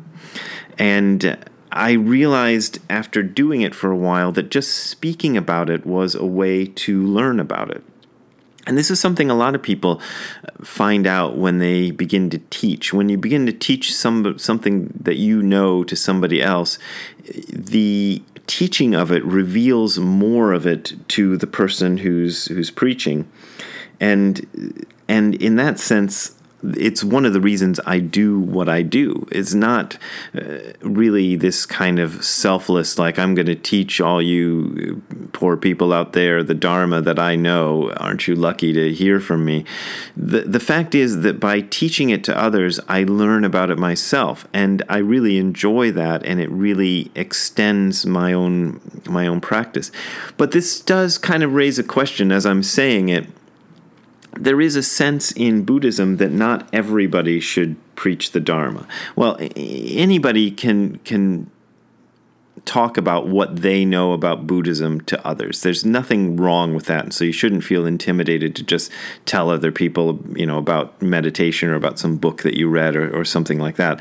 [0.78, 1.38] And
[1.70, 6.26] I realized after doing it for a while that just speaking about it was a
[6.26, 7.84] way to learn about it.
[8.66, 10.00] And this is something a lot of people
[10.60, 12.92] find out when they begin to teach.
[12.92, 16.80] When you begin to teach some, something that you know to somebody else,
[17.48, 23.30] the teaching of it reveals more of it to the person who's who's preaching.
[24.00, 29.26] And and in that sense, it's one of the reasons I do what I do.
[29.32, 29.98] It's not
[30.34, 35.92] uh, really this kind of selfless, like, I'm going to teach all you poor people
[35.92, 37.92] out there the Dharma that I know.
[37.96, 39.64] Aren't you lucky to hear from me?
[40.16, 44.46] The, the fact is that by teaching it to others, I learn about it myself.
[44.52, 49.90] And I really enjoy that, and it really extends my own, my own practice.
[50.36, 53.26] But this does kind of raise a question as I'm saying it
[54.36, 58.86] there is a sense in Buddhism that not everybody should preach the Dharma.
[59.16, 61.50] Well, anybody can can
[62.64, 65.62] talk about what they know about Buddhism to others.
[65.62, 68.90] There's nothing wrong with that, and so you shouldn't feel intimidated to just
[69.26, 73.14] tell other people, you know, about meditation or about some book that you read or,
[73.14, 74.00] or something like that.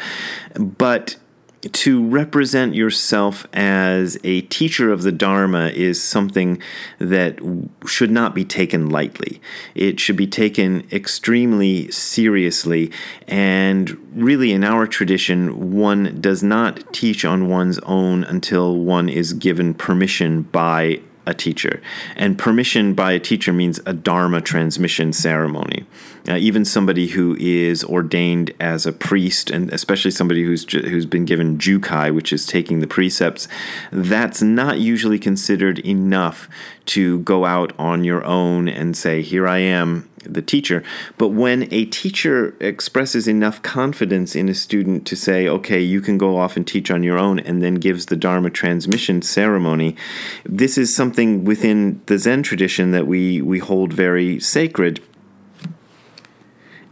[0.55, 1.15] But
[1.61, 6.61] to represent yourself as a teacher of the Dharma is something
[6.97, 7.39] that
[7.85, 9.39] should not be taken lightly.
[9.75, 12.91] It should be taken extremely seriously.
[13.27, 19.33] And really, in our tradition, one does not teach on one's own until one is
[19.33, 21.81] given permission by a teacher.
[22.15, 25.85] And permission by a teacher means a Dharma transmission ceremony.
[26.27, 31.25] Uh, even somebody who is ordained as a priest, and especially somebody who's who's been
[31.25, 33.47] given jukai, which is taking the precepts,
[33.91, 36.47] that's not usually considered enough
[36.85, 40.83] to go out on your own and say, "Here I am." the teacher.
[41.17, 46.17] But when a teacher expresses enough confidence in a student to say, okay, you can
[46.17, 49.95] go off and teach on your own, and then gives the Dharma transmission ceremony,
[50.43, 55.01] this is something within the Zen tradition that we, we hold very sacred.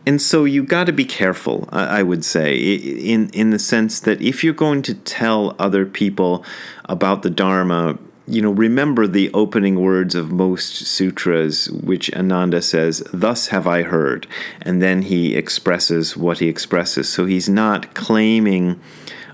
[0.06, 4.22] And so you got to be careful, I would say, in in the sense that
[4.22, 6.44] if you're going to tell other people
[6.86, 13.04] about the Dharma, you know, remember the opening words of most sutras, which Ananda says,
[13.12, 14.28] Thus have I heard.
[14.62, 17.10] And then he expresses what he expresses.
[17.10, 18.80] So he's not claiming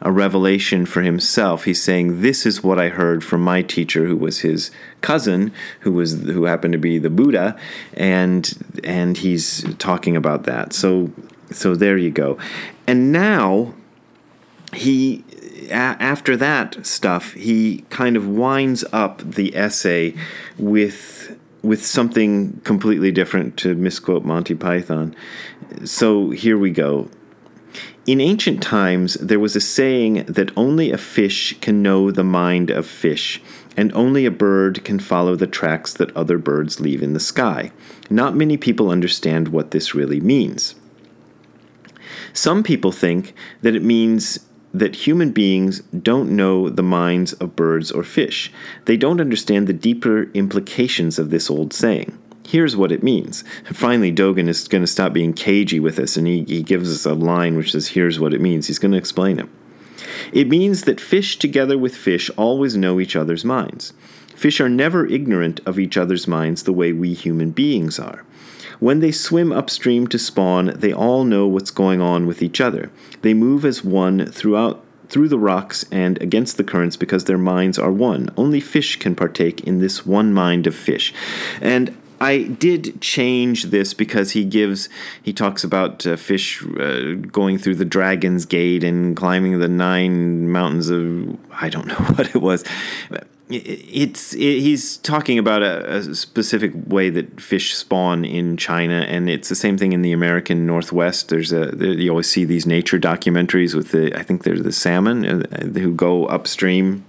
[0.01, 1.63] a revelation for himself.
[1.63, 5.93] He's saying, This is what I heard from my teacher, who was his cousin, who
[5.93, 7.57] was who happened to be the Buddha,
[7.93, 10.73] and and he's talking about that.
[10.73, 11.11] So
[11.51, 12.37] so there you go.
[12.87, 13.73] And now
[14.73, 15.23] he
[15.71, 20.15] after that stuff, he kind of winds up the essay
[20.57, 25.15] with with something completely different to misquote Monty Python.
[25.83, 27.09] So here we go.
[28.05, 32.69] In ancient times, there was a saying that only a fish can know the mind
[32.69, 33.41] of fish,
[33.75, 37.71] and only a bird can follow the tracks that other birds leave in the sky.
[38.07, 40.75] Not many people understand what this really means.
[42.31, 44.39] Some people think that it means
[44.71, 48.51] that human beings don't know the minds of birds or fish.
[48.85, 52.15] They don't understand the deeper implications of this old saying.
[52.47, 53.43] Here's what it means.
[53.65, 57.05] Finally, Dogen is going to stop being cagey with us and he, he gives us
[57.05, 58.67] a line which says, Here's what it means.
[58.67, 59.49] He's going to explain it.
[60.31, 63.93] It means that fish, together with fish, always know each other's minds.
[64.35, 68.25] Fish are never ignorant of each other's minds the way we human beings are.
[68.79, 72.91] When they swim upstream to spawn, they all know what's going on with each other.
[73.21, 77.77] They move as one throughout through the rocks and against the currents because their minds
[77.77, 78.27] are one.
[78.35, 81.13] Only fish can partake in this one mind of fish.
[81.61, 84.89] And I did change this because he gives
[85.21, 90.49] he talks about uh, fish uh, going through the dragon's gate and climbing the nine
[90.49, 92.63] mountains of I don't know what it was
[93.49, 99.29] it's it, he's talking about a, a, specific way that fish spawn in China, and
[99.29, 101.29] it's the same thing in the American Northwest.
[101.29, 104.71] There's a there, you always see these nature documentaries with the I think they're the
[104.71, 107.05] salmon uh, who go upstream.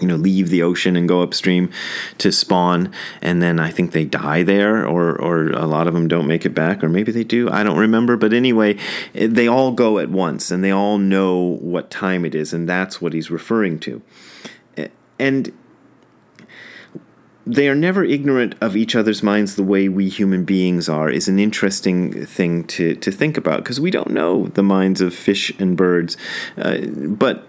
[0.00, 1.70] You know, leave the ocean and go upstream
[2.18, 6.08] to spawn, and then I think they die there, or or a lot of them
[6.08, 7.50] don't make it back, or maybe they do.
[7.50, 8.78] I don't remember, but anyway,
[9.12, 13.00] they all go at once, and they all know what time it is, and that's
[13.00, 14.02] what he's referring to
[15.20, 15.52] and
[17.46, 21.28] they are never ignorant of each other's minds the way we human beings are is
[21.28, 25.52] an interesting thing to, to think about because we don't know the minds of fish
[25.58, 26.16] and birds.
[26.56, 27.46] Uh, but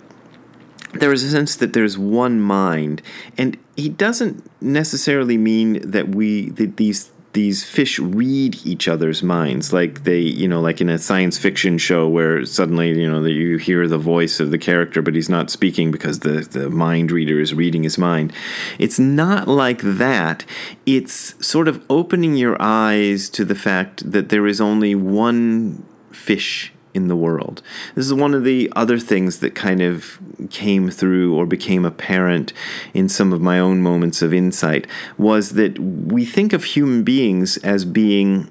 [0.93, 3.01] there is a sense that there's one mind,
[3.37, 9.71] and he doesn't necessarily mean that we that these these fish read each other's minds
[9.71, 13.31] like they you know like in a science fiction show where suddenly you know that
[13.31, 17.11] you hear the voice of the character but he's not speaking because the the mind
[17.11, 18.33] reader is reading his mind.
[18.77, 20.45] It's not like that.
[20.85, 26.70] It's sort of opening your eyes to the fact that there is only one fish
[26.93, 27.61] in the world.
[27.95, 32.53] This is one of the other things that kind of came through or became apparent
[32.93, 37.57] in some of my own moments of insight was that we think of human beings
[37.57, 38.49] as being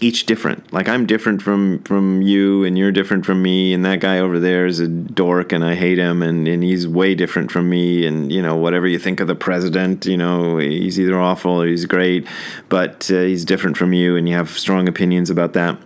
[0.00, 0.72] each different.
[0.72, 4.38] Like I'm different from from you and you're different from me and that guy over
[4.38, 8.06] there is a dork and I hate him and, and he's way different from me
[8.06, 11.66] and you know whatever you think of the president, you know, he's either awful or
[11.66, 12.26] he's great,
[12.68, 15.78] but uh, he's different from you and you have strong opinions about that.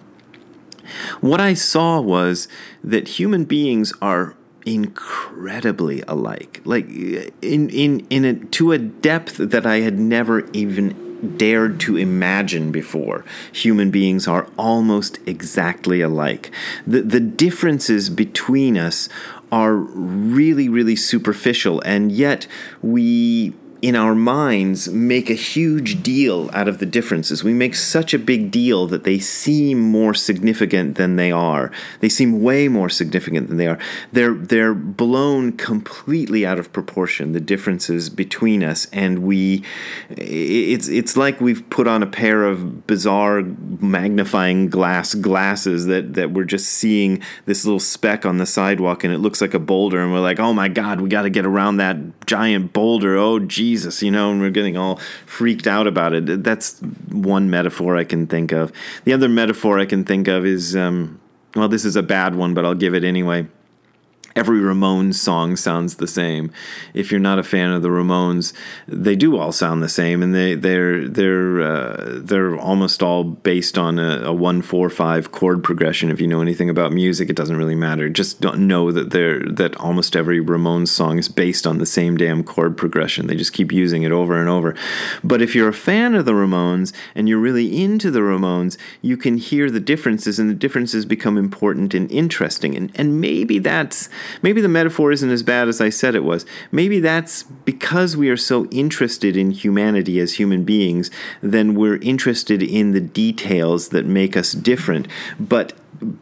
[1.21, 2.49] What I saw was
[2.83, 6.61] that human beings are incredibly alike.
[6.65, 11.97] Like in in in a, to a depth that I had never even dared to
[11.97, 16.51] imagine before human beings are almost exactly alike.
[16.87, 19.09] The the differences between us
[19.51, 22.47] are really really superficial and yet
[22.81, 23.53] we
[23.83, 27.43] in our minds make a huge deal out of the differences.
[27.43, 31.73] We make such a big deal that they seem more significant than they are.
[31.99, 33.81] They seem way more significant than they are.
[34.13, 39.65] They're they're blown completely out of proportion the differences between us and we
[40.11, 46.31] it's it's like we've put on a pair of bizarre magnifying glass glasses that that
[46.31, 50.01] we're just seeing this little speck on the sidewalk and it looks like a boulder
[50.01, 51.97] and we're like, "Oh my god, we got to get around that
[52.27, 53.17] giant boulder.
[53.17, 56.45] Oh gee Jesus, you know, and we're getting all freaked out about it.
[56.45, 56.79] That's
[57.11, 58.71] one metaphor I can think of.
[59.05, 61.19] The other metaphor I can think of is, um,
[61.57, 63.47] well, this is a bad one, but I'll give it anyway
[64.35, 66.53] every Ramones song sounds the same.
[66.95, 68.53] If you're not a fan of the Ramones,
[68.87, 73.79] they do all sound the same, and they they're they're uh, they're almost all based
[73.79, 76.11] on a, a, one four five chord progression.
[76.11, 78.09] If you know anything about music, it doesn't really matter.
[78.09, 82.17] Just don't know that they're that almost every Ramones song is based on the same
[82.17, 83.27] damn chord progression.
[83.27, 84.75] They just keep using it over and over.
[85.23, 89.17] But if you're a fan of the Ramones and you're really into the Ramones, you
[89.17, 92.77] can hear the differences, and the differences become important and interesting.
[92.77, 94.09] And and maybe that's
[94.43, 96.47] maybe the metaphor isn't as bad as I said it was.
[96.71, 101.11] Maybe that's because we are so interested in humanity as human beings,
[101.41, 105.09] then we're interested in the details that make us different.
[105.39, 105.73] But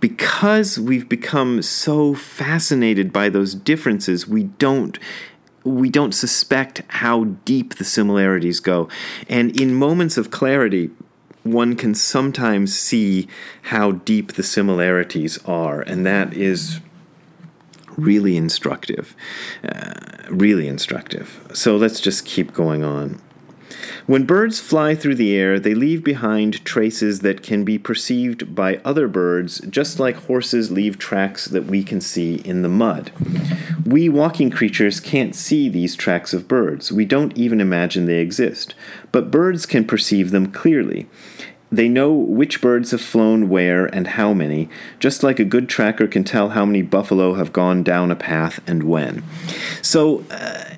[0.00, 4.98] because we've become so fascinated by those differences, we don't
[5.62, 8.88] we don't suspect how deep the similarities go.
[9.28, 10.90] And in moments of clarity,
[11.42, 13.28] one can sometimes see
[13.62, 16.80] how deep the similarities are, and that is
[18.00, 19.14] really instructive.
[19.64, 19.92] Uh,
[20.30, 21.40] really instructive.
[21.52, 23.20] So let's just keep going on.
[24.06, 28.80] When birds fly through the air, they leave behind traces that can be perceived by
[28.84, 33.12] other birds, just like horses leave tracks that we can see in the mud.
[33.86, 36.90] We walking creatures can't see these tracks of birds.
[36.90, 38.74] We don't even imagine they exist.
[39.12, 41.06] But birds can perceive them clearly.
[41.72, 44.68] They know which birds have flown where and how many,
[44.98, 48.60] just like a good tracker can tell how many buffalo have gone down a path
[48.66, 49.22] and when.
[49.82, 50.69] So, uh,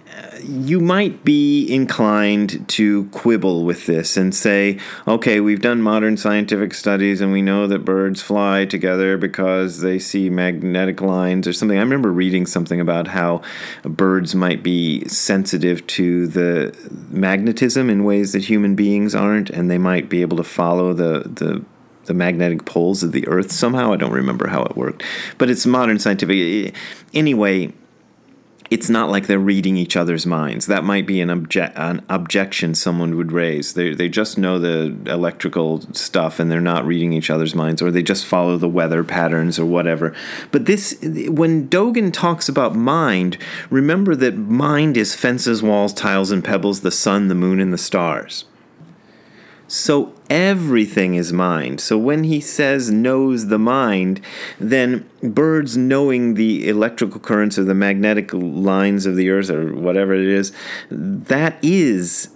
[0.45, 6.74] you might be inclined to quibble with this and say, okay, we've done modern scientific
[6.74, 11.78] studies and we know that birds fly together because they see magnetic lines or something.
[11.78, 13.43] I remember reading something about how
[13.84, 16.76] birds might be sensitive to the
[17.11, 21.20] magnetism in ways that human beings aren't, and they might be able to follow the,
[21.26, 21.64] the
[22.05, 23.93] the magnetic poles of the earth somehow.
[23.93, 25.05] I don't remember how it worked,
[25.38, 26.74] but it's modern scientific.
[27.14, 27.72] Anyway,
[28.72, 30.64] it's not like they're reading each other's minds.
[30.64, 33.74] That might be an, obje- an objection someone would raise.
[33.74, 37.90] They, they just know the electrical stuff and they're not reading each other's minds, or
[37.90, 40.14] they just follow the weather patterns or whatever.
[40.52, 43.36] But this, when Dogen talks about mind,
[43.68, 47.78] remember that mind is fences, walls, tiles, and pebbles, the sun, the moon, and the
[47.78, 48.46] stars.
[49.72, 51.80] So everything is mind.
[51.80, 54.20] So when he says knows the mind,
[54.60, 60.12] then birds knowing the electrical currents or the magnetic lines of the earth or whatever
[60.12, 60.52] it is,
[60.90, 62.28] that is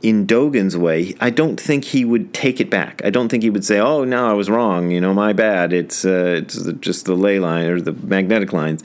[0.00, 3.02] in Dogen's way, I don't think he would take it back.
[3.04, 4.90] I don't think he would say, "Oh, no, I was wrong.
[4.90, 5.74] You know, my bad.
[5.74, 8.82] It's uh, it's just the ley line or the magnetic lines."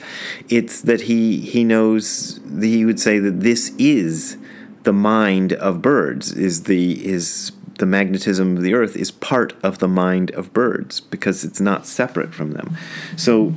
[0.49, 2.41] It's that he he knows.
[2.59, 4.35] He would say that this is
[4.83, 6.33] the mind of birds.
[6.33, 10.99] Is the is the magnetism of the earth is part of the mind of birds
[10.99, 12.77] because it's not separate from them.
[13.17, 13.53] So,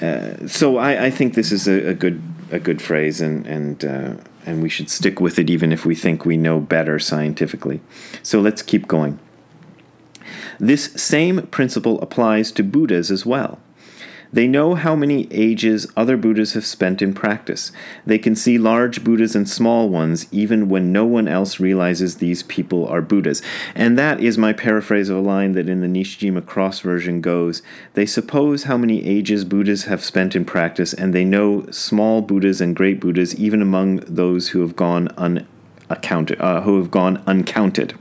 [0.00, 3.84] uh, so I, I, think this is a, a, good a good phrase, and and
[3.84, 4.14] uh,
[4.46, 7.80] and we should stick with it even if we think we know better scientifically.
[8.22, 9.18] So let's keep going.
[10.58, 13.58] This same principle applies to Buddhas as well.
[14.32, 17.72] They know how many ages other Buddhas have spent in practice.
[18.06, 22.44] They can see large Buddhas and small ones even when no one else realizes these
[22.44, 23.42] people are Buddhas.
[23.74, 27.62] And that is my paraphrase of a line that in the Nishijima Cross version goes
[27.94, 32.60] They suppose how many ages Buddhas have spent in practice, and they know small Buddhas
[32.60, 37.94] and great Buddhas even among those who have gone unaccounted, uh, who have gone uncounted.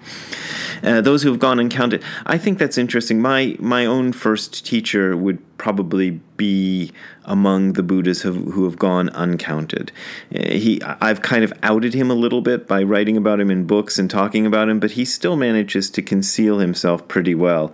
[0.83, 2.03] Uh, those who have gone uncounted.
[2.25, 3.21] I think that's interesting.
[3.21, 6.91] My my own first teacher would probably be
[7.25, 9.91] among the Buddhas who, who have gone uncounted.
[10.33, 13.67] Uh, he, I've kind of outed him a little bit by writing about him in
[13.67, 17.71] books and talking about him, but he still manages to conceal himself pretty well.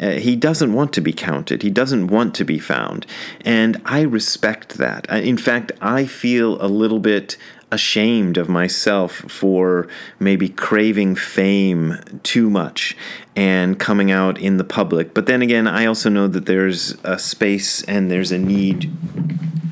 [0.00, 1.62] Uh, he doesn't want to be counted.
[1.62, 3.06] He doesn't want to be found,
[3.42, 5.08] and I respect that.
[5.10, 7.36] In fact, I feel a little bit
[7.76, 9.86] ashamed of myself for
[10.18, 12.96] maybe craving fame too much
[13.36, 15.12] and coming out in the public.
[15.12, 18.90] But then again, I also know that there's a space and there's a need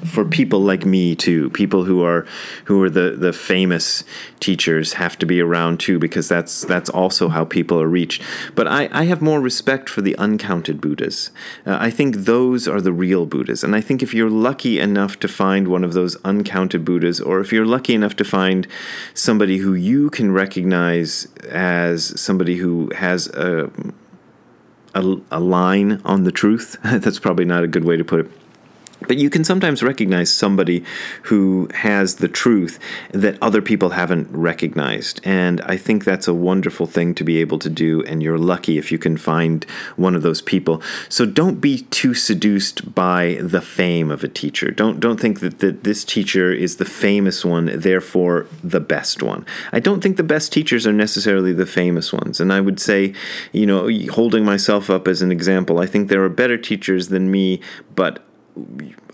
[0.05, 1.51] for people like me too.
[1.51, 2.27] People who are
[2.65, 4.05] who are the the famous
[4.39, 8.23] teachers have to be around too because that's that's also how people are reached.
[8.55, 11.31] But I, I have more respect for the uncounted Buddhas.
[11.67, 15.19] Uh, I think those are the real Buddhas, and I think if you're lucky enough
[15.21, 18.67] to find one of those uncounted Buddhas, or if you're lucky enough to find
[19.15, 23.71] somebody who you can recognize as somebody who has a
[24.95, 26.77] a, a line on the truth.
[26.85, 28.31] That's probably not a good way to put it
[29.07, 30.85] but you can sometimes recognize somebody
[31.25, 32.79] who has the truth
[33.13, 35.21] that other people haven't recognized.
[35.25, 38.03] And I think that's a wonderful thing to be able to do.
[38.05, 39.65] And you're lucky if you can find
[39.97, 40.83] one of those people.
[41.09, 44.71] So don't be too seduced by the fame of a teacher.
[44.71, 49.45] Don't, don't think that, that this teacher is the famous one, therefore the best one.
[49.73, 52.41] I don't think the best teachers are necessarily the famous ones.
[52.41, 53.15] And I would say,
[53.53, 57.31] you know, holding myself up as an example, I think there are better teachers than
[57.31, 57.61] me,
[57.95, 58.25] but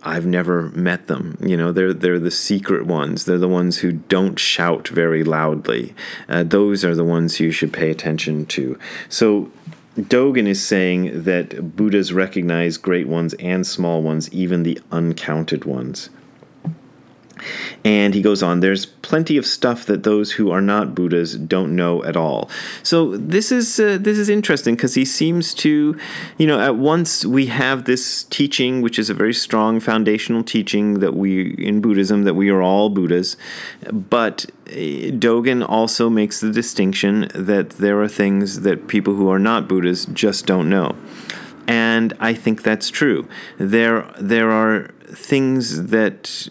[0.03, 1.37] I've never met them.
[1.41, 3.25] You know, they're they're the secret ones.
[3.25, 5.95] They're the ones who don't shout very loudly.
[6.29, 8.79] Uh, those are the ones you should pay attention to.
[9.09, 9.51] So.
[9.99, 16.11] Dogen is saying that Buddhas recognize great ones and small ones, even the uncounted ones.
[17.85, 21.75] And he goes on, there's plenty of stuff that those who are not Buddhas don't
[21.75, 22.51] know at all.
[22.83, 25.99] So this is uh, this is interesting because he seems to,
[26.39, 31.01] you know, at once we have this teaching, which is a very strong foundational teaching
[31.01, 33.37] that we in Buddhism that we are all Buddhas,
[33.91, 39.39] but eh, Dogen also makes the distinction that there are things that people who are
[39.39, 40.97] not Buddhas just don't know.
[41.67, 43.29] And I think that's true.
[43.57, 46.49] There there are things that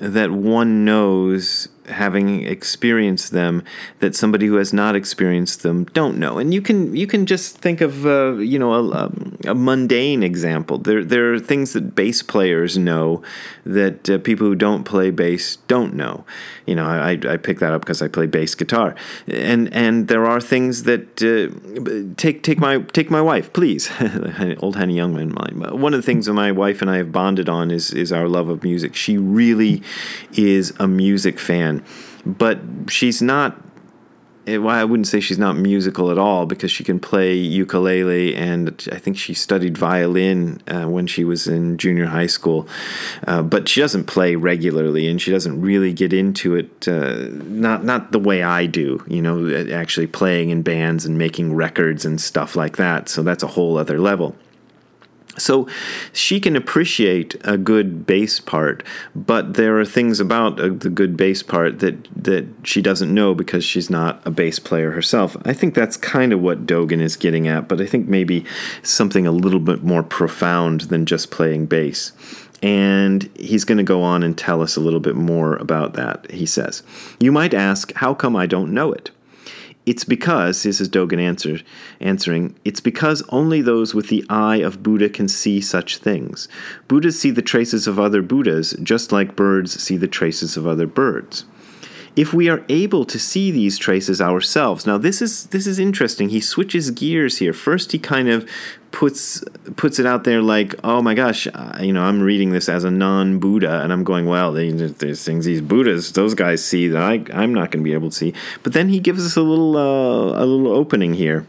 [0.00, 3.62] that one knows having experienced them
[3.98, 6.38] that somebody who has not experienced them don't know.
[6.38, 9.10] And you can you can just think of uh, you know a,
[9.46, 10.78] a, mundane example.
[10.78, 13.22] There there are things that bass players know
[13.64, 16.24] that uh, people who don't play bass don't know.
[16.66, 18.94] You know, I I pick that up because I play bass guitar.
[19.26, 23.90] And and there are things that uh, take take my take my wife, please.
[24.60, 25.30] Old Henny Youngman.
[25.78, 28.28] One of the things that my wife and I have bonded on is is our
[28.28, 28.94] love of music.
[28.94, 29.82] She really
[30.32, 31.79] is a music fan
[32.24, 33.60] but she's not.
[34.46, 38.34] Eh, well, I wouldn't say she's not musical at all because she can play ukulele,
[38.34, 42.66] and I think she studied violin uh, when she was in junior high school.
[43.26, 46.88] Uh, but she doesn't play regularly, and she doesn't really get into it.
[46.88, 51.54] Uh, not not the way I do, you know, actually playing in bands and making
[51.54, 53.10] records and stuff like that.
[53.10, 54.36] So that's a whole other level.
[55.40, 55.66] So
[56.12, 58.82] she can appreciate a good bass part,
[59.14, 63.34] but there are things about a, the good bass part that that she doesn't know
[63.34, 65.36] because she's not a bass player herself.
[65.44, 68.44] I think that's kind of what Dogen is getting at, but I think maybe
[68.82, 72.12] something a little bit more profound than just playing bass.
[72.62, 76.30] And he's going to go on and tell us a little bit more about that.
[76.30, 76.82] He says,
[77.18, 79.10] You might ask, how come I don't know it?
[79.86, 81.58] It's because, this is Dogen answer,
[82.00, 86.48] answering, it's because only those with the eye of Buddha can see such things.
[86.86, 90.86] Buddhas see the traces of other Buddhas, just like birds see the traces of other
[90.86, 91.44] birds
[92.20, 94.86] if we are able to see these traces ourselves.
[94.86, 96.28] Now this is this is interesting.
[96.28, 97.54] He switches gears here.
[97.54, 98.46] First he kind of
[98.90, 99.42] puts
[99.76, 102.84] puts it out there like, oh my gosh, uh, you know, I'm reading this as
[102.84, 107.24] a non-Buddha, and I'm going, well, there's things these Buddhas, those guys see that I
[107.32, 108.34] I'm not going to be able to see.
[108.62, 111.46] But then he gives us a little uh, a little opening here.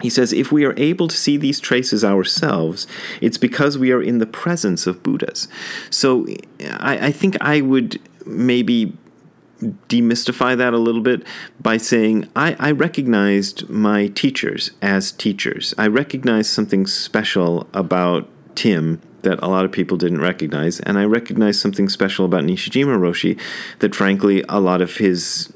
[0.00, 2.86] He says, if we are able to see these traces ourselves,
[3.20, 5.48] it's because we are in the presence of Buddhas.
[5.90, 6.26] So
[6.90, 8.92] I, I think I would maybe
[9.60, 11.22] demystify that a little bit
[11.60, 15.74] by saying I, I recognized my teachers as teachers.
[15.78, 21.04] I recognized something special about Tim that a lot of people didn't recognize, and I
[21.04, 23.40] recognized something special about Nishijima Roshi
[23.80, 25.52] that, frankly, a lot of his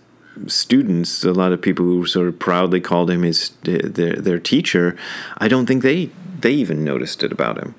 [0.47, 4.97] students, a lot of people who sort of proudly called him his their, their teacher,
[5.39, 7.75] I don't think they they even noticed it about him.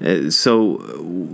[0.00, 0.80] Uh, so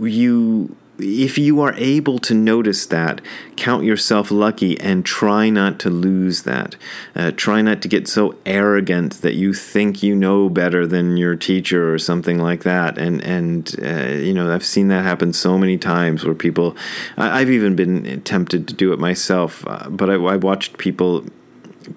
[0.03, 3.21] you if you are able to notice that,
[3.57, 6.77] count yourself lucky and try not to lose that.
[7.15, 11.37] Uh, try not to get so arrogant that you think you know better than your
[11.37, 12.99] teacher or something like that.
[12.99, 16.77] And and uh, you know I've seen that happen so many times where people.
[17.17, 21.25] I, have even been tempted to do it myself, uh, but I, I watched people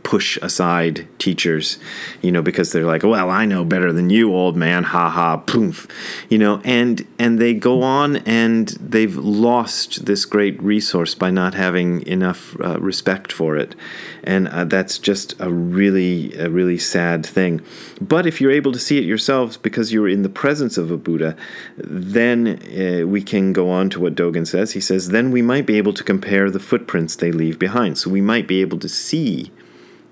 [0.04, 1.78] push aside teachers,
[2.22, 5.38] you know, because they're like, "Well, I know better than you, old man." Ha ha,
[5.38, 5.88] poof,
[6.30, 11.54] you know, and and they go on and they've lost this great resource by not
[11.54, 13.76] having enough uh, respect for it,
[14.24, 17.62] and uh, that's just a really a really sad thing.
[18.02, 20.98] But if you're able to see it yourselves because you're in the presence of a
[20.98, 21.36] Buddha,
[21.78, 24.72] then uh, we can go on to what Dogen says.
[24.72, 27.98] He says, then we might be able to compare the footprints they leave behind.
[27.98, 29.52] So we might be able to see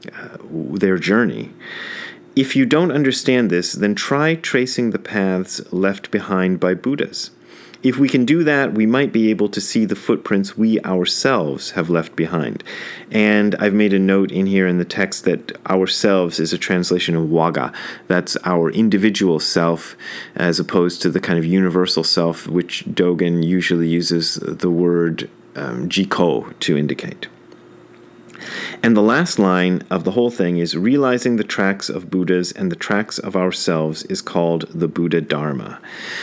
[0.05, 1.51] uh, their journey.
[2.35, 7.31] If you don't understand this, then try tracing the paths left behind by Buddhas.
[7.83, 11.71] If we can do that, we might be able to see the footprints we ourselves
[11.71, 12.63] have left behind.
[13.11, 17.15] And I've made a note in here in the text that ourselves is a translation
[17.15, 17.71] of waga.
[18.07, 19.95] That's our individual self,
[20.35, 25.87] as opposed to the kind of universal self, which Dogen usually uses the word um,
[25.87, 27.27] jiko to indicate.
[28.83, 32.71] And the last line of the whole thing is realizing the tracks of Buddhas and
[32.71, 35.79] the tracks of ourselves is called the Buddha Dharma.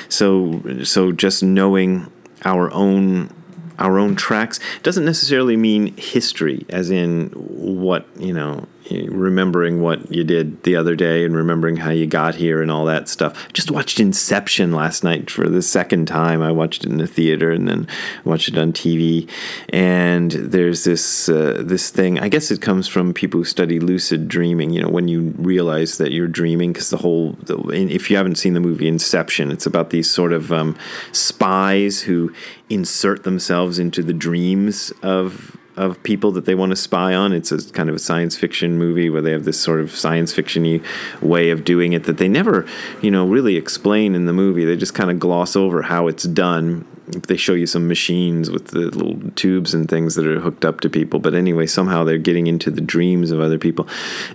[0.09, 2.11] So so just knowing
[2.45, 3.31] our own
[3.79, 10.25] our own tracks doesn't necessarily mean history as in what, you know, remembering what you
[10.25, 13.53] did the other day and remembering how you got here and all that stuff.
[13.53, 16.43] Just watched Inception last night for the second time.
[16.43, 17.89] I watched it in the theater and then
[18.25, 19.29] watched it on TV.
[19.71, 22.19] And there's this uh, this thing.
[22.19, 24.71] I guess it comes from people who study lucid dreaming.
[24.71, 28.37] You know, when you realize that you're dreaming, because the whole the, if you haven't
[28.37, 30.77] seen the movie Inception, it's about these sort of um,
[31.13, 32.33] spies who
[32.69, 37.33] insert themselves into the dreams of of people that they want to spy on.
[37.33, 40.33] It's a kind of a science fiction movie where they have this sort of science
[40.33, 40.85] fictiony
[41.21, 42.67] way of doing it that they never,
[43.03, 44.65] you know, really explain in the movie.
[44.65, 46.87] They just kind of gloss over how it's done.
[47.07, 50.81] They show you some machines with the little tubes and things that are hooked up
[50.81, 51.19] to people.
[51.19, 53.89] But anyway, somehow they're getting into the dreams of other people.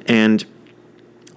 [0.08, 0.46] And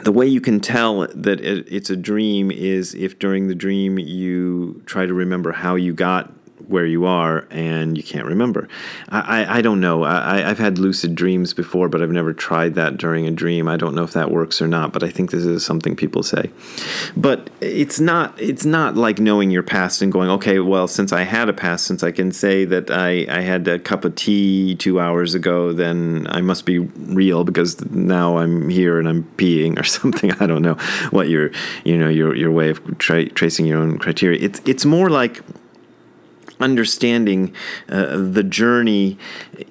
[0.03, 4.83] the way you can tell that it's a dream is if during the dream you
[4.85, 6.33] try to remember how you got
[6.69, 8.69] where you are and you can't remember.
[9.09, 10.05] I, I, I don't know.
[10.05, 13.69] I, I've had lucid dreams before, but I've never tried that during a dream.
[13.69, 16.23] I don't know if that works or not, but I think this is something people
[16.23, 16.51] say.
[17.17, 21.23] But it's not it's not like knowing your past and going, okay, well, since I
[21.23, 24.75] had a past, since I can say that I, I had a cup of tea
[24.75, 29.79] two hours ago, then I must be real because now I'm here and I'm peeing
[29.81, 30.33] or something.
[30.33, 30.75] I don't know
[31.11, 31.51] what your
[31.85, 34.41] you know your your way of tra- tracing your own criteria.
[34.41, 35.43] It's it's more like
[36.63, 37.55] understanding
[37.89, 39.19] uh, the journey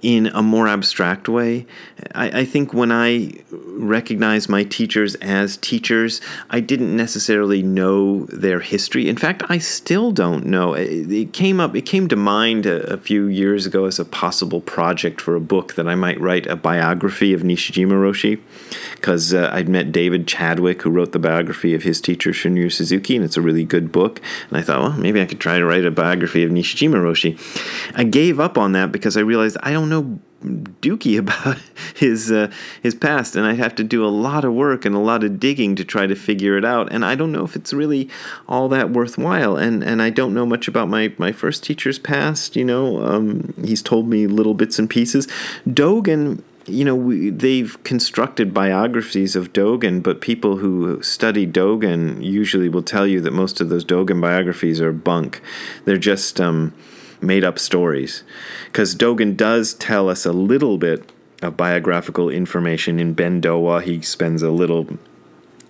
[0.01, 1.65] in a more abstract way.
[2.13, 8.59] I, I, think when I recognize my teachers as teachers, I didn't necessarily know their
[8.59, 9.07] history.
[9.07, 10.73] In fact, I still don't know.
[10.73, 14.05] It, it came up, it came to mind a, a, few years ago as a
[14.05, 18.39] possible project for a book that I might write a biography of Nishijima Roshi,
[18.95, 23.15] because uh, I'd met David Chadwick, who wrote the biography of his teacher Shunryu Suzuki,
[23.15, 24.21] and it's a really good book.
[24.49, 27.39] And I thought, well, maybe I could try to write a biography of Nishijima Roshi.
[27.95, 31.57] I gave up on that because I realized I don't know Dookie about
[31.95, 32.51] his uh,
[32.81, 35.39] his past, and I'd have to do a lot of work and a lot of
[35.39, 36.91] digging to try to figure it out.
[36.91, 38.09] And I don't know if it's really
[38.47, 39.55] all that worthwhile.
[39.57, 42.55] And and I don't know much about my my first teacher's past.
[42.55, 45.27] You know, um, he's told me little bits and pieces.
[45.67, 52.69] Dogen you know, we, they've constructed biographies of Dogen, but people who study Dogen usually
[52.69, 55.41] will tell you that most of those Dogen biographies are bunk.
[55.85, 56.73] They're just um,
[57.21, 58.23] made up stories.
[58.67, 61.09] Because Dogen does tell us a little bit
[61.41, 63.81] of biographical information in Ben Dowa.
[63.81, 64.87] He spends a little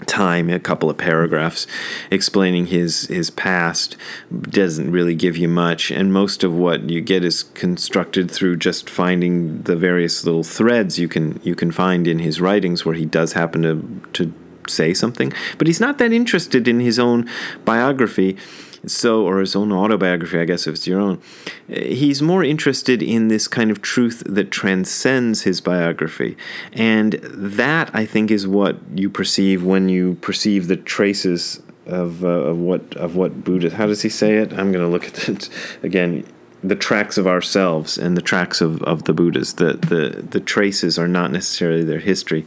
[0.07, 1.67] time, a couple of paragraphs
[2.09, 3.97] explaining his his past
[4.41, 8.89] doesn't really give you much, and most of what you get is constructed through just
[8.89, 13.05] finding the various little threads you can you can find in his writings where he
[13.05, 14.33] does happen to to
[14.67, 17.29] say something, but he's not that interested in his own
[17.65, 18.37] biography
[18.85, 21.21] so, or his own autobiography, I guess, if it's your own,
[21.67, 26.35] he's more interested in this kind of truth that transcends his biography.
[26.73, 32.27] And that, I think, is what you perceive when you perceive the traces of, uh,
[32.27, 33.75] of what of what Buddha.
[33.75, 34.51] How does he say it?
[34.53, 35.49] I'm going to look at it
[35.83, 36.25] again
[36.63, 39.55] the tracks of ourselves and the tracks of, of the Buddhas.
[39.55, 42.45] The, the the traces are not necessarily their history.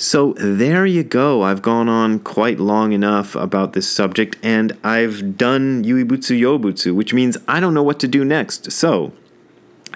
[0.00, 1.42] So there you go.
[1.42, 7.12] I've gone on quite long enough about this subject, and I've done Yuibutsu Yobutsu, which
[7.12, 8.72] means I don't know what to do next.
[8.72, 9.12] So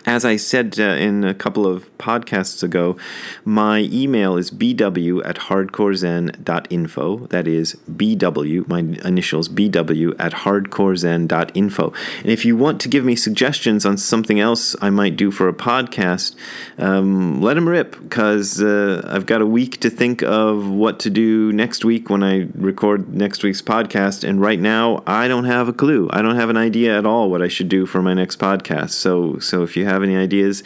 [0.06, 2.96] as I said uh, in a couple of podcasts ago,
[3.44, 7.26] my email is bw at hardcorezen.info.
[7.28, 11.92] That is bw, my initials bw at hardcorezen.info.
[12.18, 15.48] And if you want to give me suggestions on something else I might do for
[15.48, 16.34] a podcast,
[16.78, 21.10] um, let them rip, because uh, I've got a week to think of what to
[21.10, 24.28] do next week when I record next week's podcast.
[24.28, 26.08] And right now, I don't have a clue.
[26.12, 28.90] I don't have an idea at all what I should do for my next podcast.
[28.90, 30.62] So, so if you have have any ideas,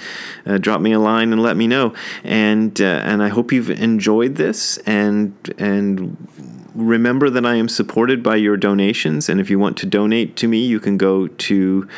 [0.47, 1.95] uh, drop me a line and let me know.
[2.25, 6.17] And uh, and I hope you've enjoyed this and and
[6.79, 10.47] remember that I am supported by your donations, and if you want to donate to
[10.47, 11.89] me, you can go to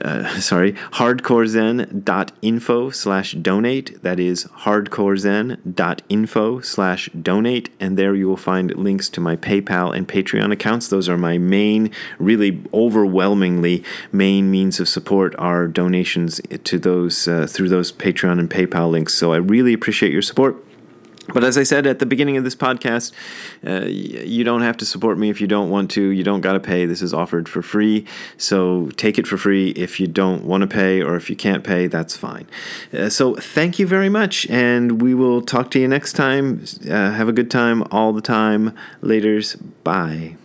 [0.00, 4.02] uh, sorry hardcorezen.info slash donate.
[4.02, 10.06] That is hardcorezen.info slash donate, and there you will find links to my PayPal and
[10.06, 10.88] Patreon accounts.
[10.88, 15.34] Those are my main, really overwhelmingly main means of support.
[15.38, 19.14] Are donations to those uh, through those Patreon and PayPal links.
[19.14, 20.67] So I really appreciate your support.
[21.32, 23.12] But as I said at the beginning of this podcast,
[23.66, 26.02] uh, you don't have to support me if you don't want to.
[26.02, 26.86] You don't got to pay.
[26.86, 28.06] This is offered for free.
[28.36, 29.70] So take it for free.
[29.70, 32.46] If you don't want to pay or if you can't pay, that's fine.
[32.92, 34.46] Uh, so thank you very much.
[34.48, 36.64] And we will talk to you next time.
[36.88, 38.74] Uh, have a good time all the time.
[39.02, 39.60] Laters.
[39.84, 40.36] Bye.